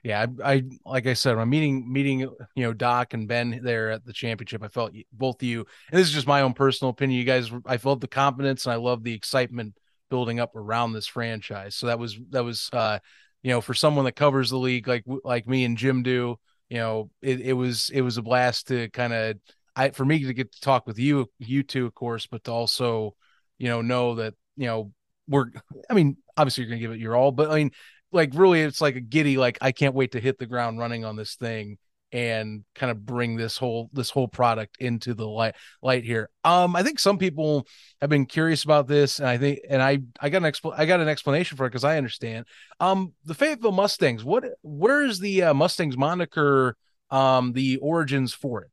Yeah, 0.04 0.26
I, 0.44 0.54
I, 0.54 0.64
like 0.86 1.08
I 1.08 1.14
said, 1.14 1.38
I'm 1.38 1.50
meeting 1.50 1.92
meeting 1.92 2.20
you 2.20 2.38
know 2.56 2.74
Doc 2.74 3.14
and 3.14 3.28
Ben 3.28 3.60
there 3.64 3.92
at 3.92 4.06
the 4.06 4.14
championship. 4.14 4.64
I 4.64 4.68
felt 4.68 4.94
both 5.12 5.42
of 5.42 5.48
you, 5.48 5.66
and 5.92 6.00
this 6.00 6.08
is 6.08 6.14
just 6.14 6.28
my 6.28 6.42
own 6.42 6.54
personal 6.54 6.92
opinion. 6.92 7.20
You 7.20 7.26
guys, 7.26 7.52
I 7.66 7.78
felt 7.78 8.02
the 8.02 8.08
confidence 8.08 8.66
and 8.66 8.74
I 8.74 8.78
love 8.78 9.04
the 9.04 9.14
excitement 9.14 9.76
building 10.10 10.40
up 10.40 10.56
around 10.56 10.94
this 10.94 11.08
franchise. 11.08 11.76
So 11.76 11.88
that 11.88 12.00
was 12.00 12.18
that 12.30 12.44
was 12.44 12.70
uh, 12.72 13.00
you 13.44 13.52
know 13.52 13.62
for 13.62 13.74
someone 13.74 14.06
that 14.06 14.16
covers 14.16 14.50
the 14.50 14.58
league 14.58 14.88
like 14.88 15.04
like 15.24 15.48
me 15.48 15.66
and 15.66 15.78
Jim 15.78 16.04
do. 16.04 16.40
You 16.70 16.78
know, 16.78 17.12
it, 17.22 17.42
it 17.42 17.54
was 17.54 17.90
it 17.94 18.02
was 18.02 18.18
a 18.18 18.22
blast 18.22 18.68
to 18.68 18.90
kind 18.90 19.14
of 19.14 19.38
I 19.76 19.90
for 19.92 20.06
me 20.06 20.24
to 20.24 20.34
get 20.34 20.52
to 20.52 20.62
talk 20.62 20.88
with 20.88 21.00
you 21.00 21.30
you 21.40 21.64
two 21.64 21.86
of 21.86 21.94
course, 21.94 22.28
but 22.28 22.44
to 22.46 22.52
also 22.52 23.16
you 23.58 23.68
know 23.68 23.82
know 23.82 24.16
that 24.16 24.36
you 24.56 24.68
know 24.68 24.92
we're 25.28 25.48
I 25.90 25.94
mean, 25.94 26.18
obviously 26.36 26.64
you're 26.64 26.70
gonna 26.70 26.82
give 26.82 26.92
it 26.92 27.00
your 27.00 27.16
all, 27.16 27.32
but 27.32 27.52
I 27.52 27.56
mean, 27.56 27.72
like 28.12 28.32
really 28.34 28.62
it's 28.62 28.82
like 28.82 28.96
a 28.96 29.02
giddy 29.02 29.38
like 29.38 29.58
I 29.62 29.72
can't 29.72 29.96
wait 29.96 30.14
to 30.14 30.20
hit 30.20 30.38
the 30.38 30.46
ground 30.46 30.80
running 30.80 31.06
on 31.06 31.16
this 31.16 31.36
thing 31.36 31.78
and 32.12 32.64
kind 32.74 32.90
of 32.90 33.06
bring 33.06 33.36
this 33.36 33.58
whole 33.58 33.90
this 33.92 34.10
whole 34.10 34.28
product 34.28 34.78
into 34.80 35.14
the 35.14 35.28
light 35.28 35.56
light 35.82 36.04
here. 36.04 36.30
Um, 36.44 36.76
I 36.76 36.84
think 36.84 37.00
some 37.00 37.18
people 37.18 37.68
have 38.00 38.10
been 38.10 38.26
curious 38.26 38.64
about 38.64 38.88
this, 38.88 39.20
and 39.20 39.28
I 39.28 39.38
think 39.38 39.60
and 39.70 39.82
I 39.82 40.00
I 40.20 40.30
got 40.30 40.44
an 40.44 40.52
expl- 40.52 40.78
I 40.78 40.86
got 40.86 41.00
an 41.00 41.10
explanation 41.10 41.58
for 41.58 41.66
it 41.66 41.70
because 41.70 41.84
I 41.84 41.98
understand. 41.98 42.46
Um, 42.80 43.14
the 43.26 43.34
Fayetteville 43.34 43.72
Mustangs. 43.72 44.24
What 44.24 44.46
where 44.62 45.04
is 45.04 45.20
the 45.20 45.44
uh, 45.44 45.54
Mustangs 45.54 45.98
moniker? 45.98 46.78
Um, 47.10 47.54
the 47.54 47.78
origins 47.78 48.34
for 48.34 48.64
it. 48.64 48.72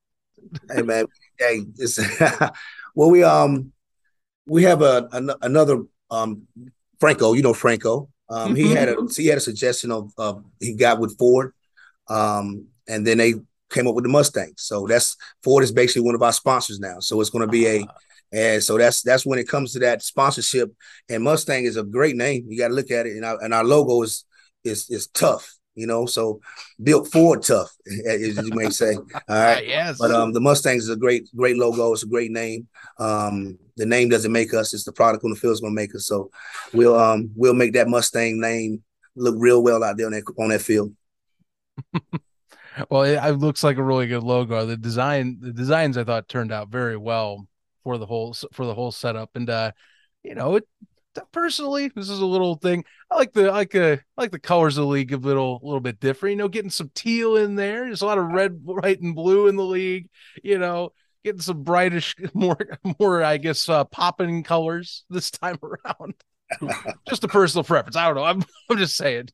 hey 0.72 0.82
man, 0.82 1.06
hey, 1.38 1.64
it's 1.78 1.98
well 2.94 3.10
we 3.10 3.22
um 3.24 3.72
we 4.46 4.64
have 4.64 4.82
a 4.82 5.08
another 5.42 5.82
um 6.14 6.46
Franco. 7.00 7.32
You 7.32 7.42
know 7.42 7.54
Franco. 7.54 8.08
Um, 8.30 8.54
he 8.54 8.70
had 8.70 8.88
a 8.88 8.94
mm-hmm. 8.94 9.22
he 9.22 9.28
had 9.28 9.38
a 9.38 9.42
suggestion 9.42 9.90
of, 9.90 10.12
of 10.16 10.44
he 10.60 10.74
got 10.74 10.98
with 10.98 11.18
Ford. 11.18 11.52
Um, 12.08 12.66
and 12.88 13.06
then 13.06 13.18
they 13.18 13.34
came 13.70 13.86
up 13.86 13.94
with 13.94 14.04
the 14.04 14.10
Mustang. 14.10 14.54
So 14.56 14.86
that's 14.86 15.16
Ford 15.42 15.64
is 15.64 15.72
basically 15.72 16.02
one 16.02 16.14
of 16.14 16.22
our 16.22 16.32
sponsors 16.32 16.80
now. 16.80 17.00
So 17.00 17.20
it's 17.20 17.30
going 17.30 17.46
to 17.46 17.50
be 17.50 17.66
a 17.66 17.86
ah. 17.88 17.94
and 18.32 18.62
so 18.62 18.78
that's 18.78 19.02
that's 19.02 19.26
when 19.26 19.38
it 19.38 19.48
comes 19.48 19.72
to 19.72 19.78
that 19.80 20.02
sponsorship. 20.02 20.72
And 21.08 21.22
Mustang 21.22 21.64
is 21.64 21.76
a 21.76 21.84
great 21.84 22.16
name. 22.16 22.46
You 22.48 22.58
got 22.58 22.68
to 22.68 22.74
look 22.74 22.90
at 22.90 23.06
it, 23.06 23.16
and 23.16 23.24
our, 23.24 23.42
and 23.42 23.52
our 23.52 23.64
logo 23.64 24.02
is 24.02 24.24
is 24.64 24.88
is 24.90 25.06
tough. 25.08 25.53
You 25.74 25.86
know, 25.86 26.06
so 26.06 26.40
built 26.82 27.10
Ford 27.10 27.42
tough, 27.42 27.70
as 28.06 28.36
you 28.36 28.50
may 28.54 28.70
say. 28.70 28.94
All 28.94 29.22
right. 29.28 29.66
yes. 29.66 29.98
But 29.98 30.12
um, 30.12 30.32
the 30.32 30.40
Mustangs 30.40 30.84
is 30.84 30.90
a 30.90 30.96
great, 30.96 31.28
great 31.34 31.56
logo. 31.56 31.92
It's 31.92 32.04
a 32.04 32.08
great 32.08 32.30
name. 32.30 32.68
Um, 32.98 33.58
the 33.76 33.86
name 33.86 34.08
doesn't 34.08 34.30
make 34.30 34.54
us; 34.54 34.72
it's 34.72 34.84
the 34.84 34.92
product 34.92 35.24
on 35.24 35.30
the 35.30 35.36
field 35.36 35.54
is 35.54 35.60
going 35.60 35.72
to 35.72 35.80
make 35.80 35.94
us. 35.94 36.06
So 36.06 36.30
we'll 36.72 36.96
um 36.96 37.30
we'll 37.34 37.54
make 37.54 37.72
that 37.72 37.88
Mustang 37.88 38.40
name 38.40 38.82
look 39.16 39.34
real 39.38 39.62
well 39.62 39.82
out 39.82 39.96
there 39.96 40.06
on 40.06 40.12
that 40.12 40.24
on 40.38 40.48
that 40.50 40.62
field. 40.62 40.94
well, 42.90 43.02
it, 43.02 43.14
it, 43.16 43.38
looks 43.38 43.64
like 43.64 43.76
a 43.76 43.82
really 43.82 44.06
good 44.06 44.22
logo. 44.22 44.66
The 44.66 44.76
design, 44.76 45.38
the 45.40 45.52
designs, 45.52 45.98
I 45.98 46.04
thought 46.04 46.28
turned 46.28 46.52
out 46.52 46.68
very 46.68 46.96
well 46.96 47.46
for 47.82 47.98
the 47.98 48.06
whole 48.06 48.34
for 48.52 48.66
the 48.66 48.74
whole 48.74 48.92
setup, 48.92 49.30
and 49.34 49.48
uh, 49.50 49.72
you 50.22 50.34
know, 50.34 50.56
it 50.56 50.68
personally, 51.32 51.88
this 51.94 52.08
is 52.08 52.20
a 52.20 52.26
little 52.26 52.56
thing. 52.56 52.84
I 53.10 53.16
like 53.16 53.32
the 53.32 53.48
I 53.48 53.52
like 53.52 53.74
uh, 53.74 53.96
I 54.16 54.20
like 54.20 54.30
the 54.30 54.38
colors 54.38 54.76
of 54.76 54.84
the 54.84 54.90
league 54.90 55.12
a 55.12 55.16
little 55.16 55.60
a 55.62 55.64
little 55.64 55.80
bit 55.80 56.00
different. 56.00 56.32
You 56.32 56.38
know, 56.38 56.48
getting 56.48 56.70
some 56.70 56.90
teal 56.94 57.36
in 57.36 57.54
there. 57.54 57.84
There's 57.84 58.02
a 58.02 58.06
lot 58.06 58.18
of 58.18 58.26
red, 58.26 58.60
white, 58.64 59.00
and 59.00 59.14
blue 59.14 59.46
in 59.48 59.56
the 59.56 59.64
league. 59.64 60.08
You 60.42 60.58
know, 60.58 60.92
getting 61.24 61.40
some 61.40 61.64
brightish, 61.64 62.14
more 62.34 62.58
more 63.00 63.22
I 63.22 63.36
guess 63.38 63.68
uh, 63.68 63.84
popping 63.84 64.42
colors 64.42 65.04
this 65.10 65.30
time 65.30 65.58
around. 65.62 66.14
just 67.08 67.24
a 67.24 67.28
personal 67.28 67.64
preference. 67.64 67.96
I 67.96 68.06
don't 68.06 68.16
know. 68.16 68.24
I'm 68.24 68.44
I'm 68.70 68.78
just 68.78 68.96
saying. 68.96 69.28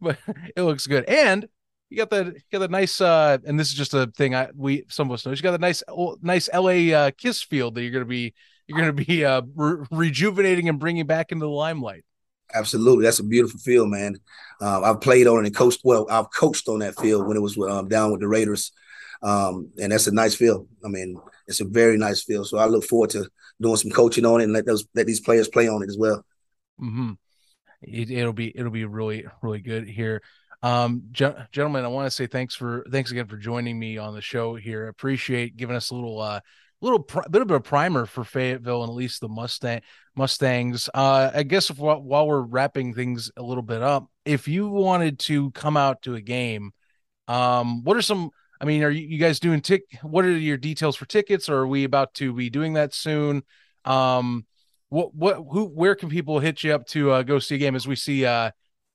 but 0.00 0.18
it 0.56 0.62
looks 0.62 0.86
good. 0.86 1.04
And 1.04 1.48
you 1.90 1.96
got 1.96 2.10
the 2.10 2.26
you 2.34 2.42
got 2.52 2.60
the 2.60 2.68
nice 2.68 3.00
uh 3.00 3.38
and 3.44 3.58
this 3.58 3.68
is 3.68 3.74
just 3.74 3.94
a 3.94 4.06
thing 4.16 4.34
I 4.34 4.48
we 4.54 4.84
some 4.88 5.10
of 5.10 5.14
us 5.14 5.26
know. 5.26 5.32
You 5.32 5.42
got 5.42 5.52
the 5.52 5.58
nice 5.58 5.82
nice 6.22 6.48
LA 6.52 6.94
uh, 6.96 7.10
kiss 7.16 7.42
field 7.42 7.74
that 7.74 7.82
you're 7.82 7.90
gonna 7.90 8.04
be 8.04 8.34
you're 8.70 8.78
gonna 8.78 8.92
be 8.92 9.24
uh 9.24 9.42
re- 9.54 9.86
rejuvenating 9.90 10.68
and 10.68 10.78
bringing 10.78 11.06
back 11.06 11.32
into 11.32 11.44
the 11.44 11.50
limelight. 11.50 12.04
Absolutely, 12.52 13.04
that's 13.04 13.20
a 13.20 13.24
beautiful 13.24 13.60
field, 13.60 13.90
man. 13.90 14.16
Uh, 14.60 14.82
I've 14.82 15.00
played 15.00 15.26
on 15.26 15.44
it 15.44 15.46
and 15.48 15.56
coached. 15.56 15.80
Well, 15.84 16.06
I've 16.10 16.30
coached 16.32 16.68
on 16.68 16.80
that 16.80 16.98
field 16.98 17.26
when 17.26 17.36
it 17.36 17.40
was 17.40 17.56
um, 17.58 17.88
down 17.88 18.10
with 18.10 18.20
the 18.20 18.28
Raiders, 18.28 18.72
um, 19.22 19.70
and 19.80 19.92
that's 19.92 20.06
a 20.06 20.14
nice 20.14 20.34
field. 20.34 20.68
I 20.84 20.88
mean, 20.88 21.20
it's 21.46 21.60
a 21.60 21.64
very 21.64 21.96
nice 21.96 22.22
field. 22.22 22.48
So 22.48 22.58
I 22.58 22.66
look 22.66 22.84
forward 22.84 23.10
to 23.10 23.28
doing 23.60 23.76
some 23.76 23.90
coaching 23.90 24.24
on 24.24 24.40
it 24.40 24.44
and 24.44 24.52
let 24.52 24.66
those 24.66 24.84
let 24.94 25.06
these 25.06 25.20
players 25.20 25.48
play 25.48 25.68
on 25.68 25.82
it 25.82 25.88
as 25.88 25.98
well. 25.98 26.24
Mm-hmm. 26.80 27.12
It, 27.82 28.10
it'll 28.10 28.32
be 28.32 28.52
it'll 28.56 28.70
be 28.70 28.84
really 28.84 29.26
really 29.42 29.60
good 29.60 29.86
here. 29.86 30.22
Um, 30.62 31.04
gentlemen, 31.12 31.84
I 31.84 31.88
want 31.88 32.06
to 32.06 32.10
say 32.10 32.26
thanks 32.26 32.54
for 32.54 32.84
thanks 32.90 33.10
again 33.10 33.26
for 33.26 33.36
joining 33.36 33.78
me 33.78 33.96
on 33.96 34.14
the 34.14 34.20
show 34.20 34.56
here. 34.56 34.88
Appreciate 34.88 35.56
giving 35.56 35.76
us 35.76 35.90
a 35.90 35.94
little 35.94 36.20
uh 36.20 36.40
little 36.80 37.00
pr- 37.00 37.28
bit 37.30 37.42
of 37.42 37.50
a 37.50 37.60
primer 37.60 38.06
for 38.06 38.24
Fayetteville 38.24 38.82
and 38.82 38.90
at 38.90 38.96
least 38.96 39.20
the 39.20 39.28
Mustang 39.28 39.82
Mustangs. 40.16 40.88
Uh, 40.92 41.30
I 41.34 41.42
guess 41.42 41.70
if, 41.70 41.78
while 41.78 42.26
we're 42.26 42.40
wrapping 42.40 42.94
things 42.94 43.30
a 43.36 43.42
little 43.42 43.62
bit 43.62 43.82
up, 43.82 44.10
if 44.24 44.48
you 44.48 44.68
wanted 44.68 45.18
to 45.20 45.50
come 45.52 45.76
out 45.76 46.02
to 46.02 46.14
a 46.14 46.20
game, 46.20 46.72
um, 47.28 47.84
what 47.84 47.96
are 47.96 48.02
some? 48.02 48.30
I 48.60 48.66
mean, 48.66 48.82
are 48.82 48.90
you, 48.90 49.06
you 49.06 49.18
guys 49.18 49.40
doing 49.40 49.60
tick? 49.60 49.82
What 50.02 50.24
are 50.24 50.30
your 50.30 50.58
details 50.58 50.96
for 50.96 51.06
tickets? 51.06 51.48
Or 51.48 51.58
are 51.58 51.66
we 51.66 51.84
about 51.84 52.14
to 52.14 52.32
be 52.32 52.50
doing 52.50 52.74
that 52.74 52.92
soon? 52.94 53.42
Um, 53.84 54.46
what 54.90 55.14
what 55.14 55.36
who 55.36 55.66
where 55.66 55.94
can 55.94 56.08
people 56.08 56.40
hit 56.40 56.62
you 56.64 56.74
up 56.74 56.86
to 56.88 57.12
uh, 57.12 57.22
go 57.22 57.38
see 57.38 57.54
a 57.54 57.58
game 57.58 57.76
as 57.76 57.86
we 57.86 57.96
see 57.96 58.26
uh 58.26 58.50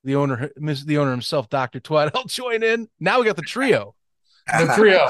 the 0.05 0.15
owner, 0.15 0.51
the 0.55 0.97
owner 0.99 1.11
himself, 1.11 1.49
Doctor 1.49 1.79
Twaddell, 1.79 2.23
join 2.27 2.63
in. 2.63 2.87
Now 2.99 3.19
we 3.19 3.25
got 3.25 3.35
the 3.35 3.41
trio. 3.41 3.95
The 4.47 4.71
trio. 4.77 5.09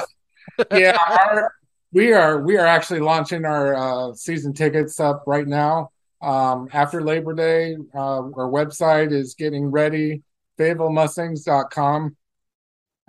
yeah, 0.72 0.98
our, 1.10 1.54
we 1.96 2.12
are 2.12 2.42
we 2.42 2.58
are 2.58 2.66
actually 2.66 3.00
launching 3.00 3.46
our 3.46 3.74
uh, 3.74 4.14
season 4.14 4.54
tickets 4.54 5.00
up 5.00 5.24
right 5.26 5.48
now. 5.48 5.92
Um, 6.22 6.68
after 6.74 7.02
Labor 7.02 7.34
Day, 7.34 7.78
uh, 7.96 8.18
our 8.18 8.50
website 8.52 9.14
is 9.14 9.34
getting 9.34 9.72
ready. 9.72 10.22
FayettevilleMustangs.com. 10.60 12.18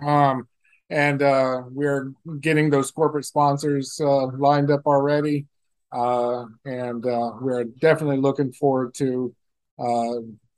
Um, 0.01 0.47
and 0.89 1.21
uh, 1.21 1.63
we're 1.69 2.13
getting 2.39 2.69
those 2.69 2.91
corporate 2.91 3.25
sponsors 3.25 3.99
uh, 4.01 4.27
lined 4.27 4.71
up 4.71 4.83
already. 4.85 5.47
Uh, 5.91 6.45
and 6.63 7.05
uh, 7.05 7.31
we're 7.41 7.65
definitely 7.65 8.17
looking 8.17 8.53
forward 8.53 8.93
to 8.95 9.35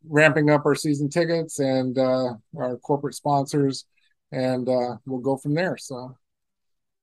ramping 0.08 0.52
up 0.52 0.68
our 0.68 0.76
season 0.76 1.10
tickets 1.10 1.58
and 1.58 1.98
our 1.98 2.78
corporate 2.84 3.16
sponsors, 3.16 3.86
and 4.32 4.68
we'll 5.08 5.20
go 5.20 5.36
from 5.36 5.56
there. 5.56 5.78
So. 5.78 6.16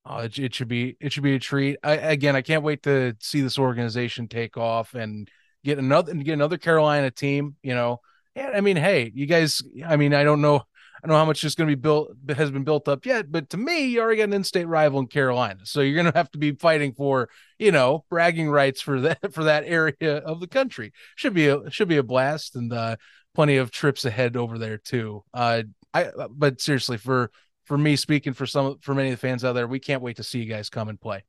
Oh, 0.09 0.19
it, 0.19 0.39
it 0.39 0.55
should 0.55 0.69
be 0.69 0.97
it 1.01 1.13
should 1.13 1.25
be 1.25 1.35
a 1.35 1.39
treat. 1.39 1.79
I, 1.83 1.95
again, 1.95 2.37
I 2.37 2.43
can't 2.43 2.63
wait 2.63 2.85
to 2.85 3.17
see 3.21 3.41
this 3.41 3.59
organization 3.59 4.29
take 4.29 4.57
off 4.57 4.95
and 4.95 5.29
get 5.65 5.79
another 5.79 6.15
get 6.15 6.35
another 6.35 6.59
Carolina 6.59 7.11
team. 7.11 7.57
You 7.63 7.75
know, 7.75 8.01
and 8.37 8.55
I 8.55 8.61
mean, 8.61 8.77
hey, 8.77 9.11
you 9.15 9.27
guys. 9.27 9.63
I 9.85 9.97
mean, 9.97 10.15
I 10.15 10.23
don't 10.23 10.41
know 10.41 10.63
I 10.97 11.07
don't 11.07 11.13
know 11.13 11.19
how 11.19 11.25
much 11.27 11.45
is 11.45 11.55
going 11.55 11.69
to 11.69 11.77
be 11.77 11.81
built 11.81 12.13
has 12.29 12.51
been 12.51 12.65
built 12.65 12.89
up 12.89 13.05
yet, 13.05 13.31
but 13.31 13.51
to 13.51 13.57
me, 13.57 13.87
you 13.87 14.01
already 14.01 14.19
got 14.19 14.25
an 14.25 14.33
in-state 14.33 14.65
rival 14.65 14.99
in 14.99 15.07
Carolina, 15.07 15.61
so 15.65 15.81
you're 15.81 15.95
going 15.95 16.11
to 16.11 16.19
have 16.19 16.31
to 16.33 16.39
be 16.39 16.53
fighting 16.53 16.95
for 16.95 17.29
you 17.59 17.71
know 17.71 18.05
bragging 18.09 18.51
rights 18.51 18.81
for 18.81 19.01
that 19.03 19.19
for 19.33 19.45
that 19.45 19.65
area 19.67 20.19
of 20.19 20.41
the 20.41 20.47
country. 20.47 20.93
Should 21.15 21.35
be 21.35 21.49
a 21.49 21.71
should 21.71 21.89
be 21.89 21.99
a 21.99 22.03
blast, 22.03 22.57
and 22.57 22.73
uh, 22.73 22.97
plenty 23.35 23.57
of 23.57 23.71
trips 23.71 24.05
ahead 24.05 24.37
over 24.37 24.59
there 24.59 24.79
too. 24.79 25.23
Uh, 25.35 25.65
I 25.93 26.11
but 26.31 26.61
seriously, 26.61 26.97
for 26.97 27.31
for 27.67 27.77
me 27.77 27.97
speaking 27.97 28.33
for 28.33 28.47
some 28.47 28.79
for 28.81 28.95
many 28.95 29.11
of 29.11 29.21
the 29.21 29.27
fans 29.29 29.45
out 29.45 29.53
there, 29.53 29.67
we 29.67 29.81
can't 29.81 30.03
wait 30.03 30.17
to 30.17 30.23
see 30.23 30.39
you 30.39 30.47
guys 30.47 30.71
come 30.71 30.89
and 30.89 31.01
play. 31.01 31.25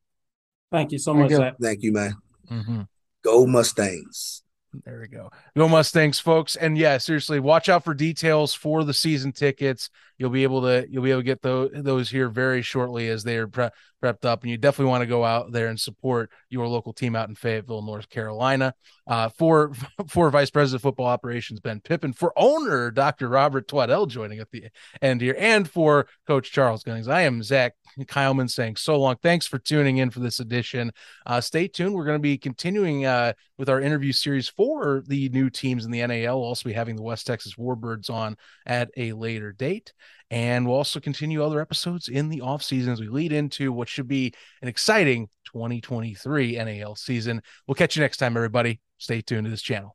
Thank 0.71 0.91
you 0.91 0.99
so 0.99 1.13
much. 1.13 1.31
Thank 1.61 1.83
you, 1.83 1.91
man. 1.91 2.15
Mm-hmm. 2.49 2.81
Go 3.23 3.45
Mustangs. 3.45 4.43
There 4.85 4.99
we 4.99 5.07
go. 5.07 5.31
Go 5.55 5.67
Mustangs, 5.67 6.19
folks. 6.19 6.55
And 6.55 6.77
yeah, 6.77 6.97
seriously, 6.97 7.39
watch 7.39 7.69
out 7.69 7.83
for 7.83 7.93
details 7.93 8.53
for 8.53 8.83
the 8.83 8.93
season 8.93 9.31
tickets. 9.31 9.89
You'll 10.17 10.29
be 10.29 10.43
able 10.43 10.61
to 10.61 10.87
you'll 10.89 11.03
be 11.03 11.11
able 11.11 11.21
to 11.21 11.25
get 11.25 11.41
those 11.41 11.69
those 11.73 12.09
here 12.09 12.29
very 12.29 12.61
shortly 12.61 13.09
as 13.09 13.23
they 13.23 13.37
are 13.37 13.47
pre- 13.47 13.69
prepped 14.03 14.25
up. 14.25 14.41
And 14.41 14.51
you 14.51 14.57
definitely 14.57 14.89
want 14.89 15.01
to 15.01 15.07
go 15.07 15.23
out 15.23 15.51
there 15.51 15.67
and 15.67 15.79
support 15.79 16.31
your 16.49 16.67
local 16.67 16.93
team 16.93 17.15
out 17.15 17.29
in 17.29 17.35
Fayetteville, 17.35 17.81
North 17.81 18.09
Carolina. 18.09 18.73
Uh, 19.07 19.29
for 19.29 19.73
for 20.07 20.29
Vice 20.29 20.49
President 20.49 20.79
of 20.79 20.83
Football 20.83 21.07
Operations 21.07 21.59
Ben 21.59 21.79
Pippin, 21.79 22.13
for 22.13 22.33
owner 22.35 22.91
Dr. 22.91 23.29
Robert 23.29 23.67
Twaddell 23.67 24.05
joining 24.05 24.39
at 24.39 24.51
the 24.51 24.65
end 25.01 25.21
here, 25.21 25.35
and 25.37 25.69
for 25.69 26.07
Coach 26.25 26.51
Charles 26.51 26.83
Gunnings. 26.83 27.07
I 27.07 27.21
am 27.21 27.41
Zach 27.41 27.75
Kyleman 27.99 28.49
saying 28.49 28.75
so 28.75 28.99
long. 28.99 29.15
Thanks 29.21 29.47
for 29.47 29.59
tuning 29.59 29.97
in 29.97 30.09
for 30.09 30.19
this 30.19 30.39
edition. 30.39 30.91
Uh, 31.25 31.41
stay 31.41 31.67
tuned. 31.67 31.95
We're 31.95 32.05
going 32.05 32.17
to 32.17 32.21
be 32.21 32.37
continuing 32.37 33.05
uh, 33.05 33.33
with 33.57 33.69
our 33.69 33.81
interview 33.81 34.11
series 34.11 34.47
for 34.47 35.03
the 35.07 35.29
new 35.29 35.49
teams 35.49 35.85
in 35.85 35.91
the 35.91 36.05
NAL. 36.05 36.37
Also 36.37 36.67
be 36.67 36.73
having 36.73 36.95
the 36.95 37.01
West 37.01 37.25
Texas 37.25 37.55
Warbirds 37.55 38.09
on 38.09 38.35
at 38.65 38.89
a 38.97 39.13
later 39.13 39.51
date. 39.51 39.93
And 40.29 40.65
we'll 40.65 40.75
also 40.75 40.99
continue 40.99 41.43
other 41.43 41.61
episodes 41.61 42.09
in 42.09 42.29
the 42.29 42.41
off 42.41 42.61
season 42.61 42.91
as 42.91 42.99
we 42.99 43.07
lead 43.07 43.31
into 43.31 43.71
what 43.71 43.87
should 43.87 44.07
be 44.07 44.33
an 44.61 44.67
exciting 44.67 45.29
2023 45.45 46.57
NAL 46.57 46.95
season. 46.95 47.41
We'll 47.65 47.75
catch 47.75 47.95
you 47.95 48.01
next 48.01 48.17
time, 48.17 48.35
everybody. 48.35 48.81
Stay 48.97 49.21
tuned 49.21 49.45
to 49.45 49.51
this 49.51 49.61
channel. 49.61 49.93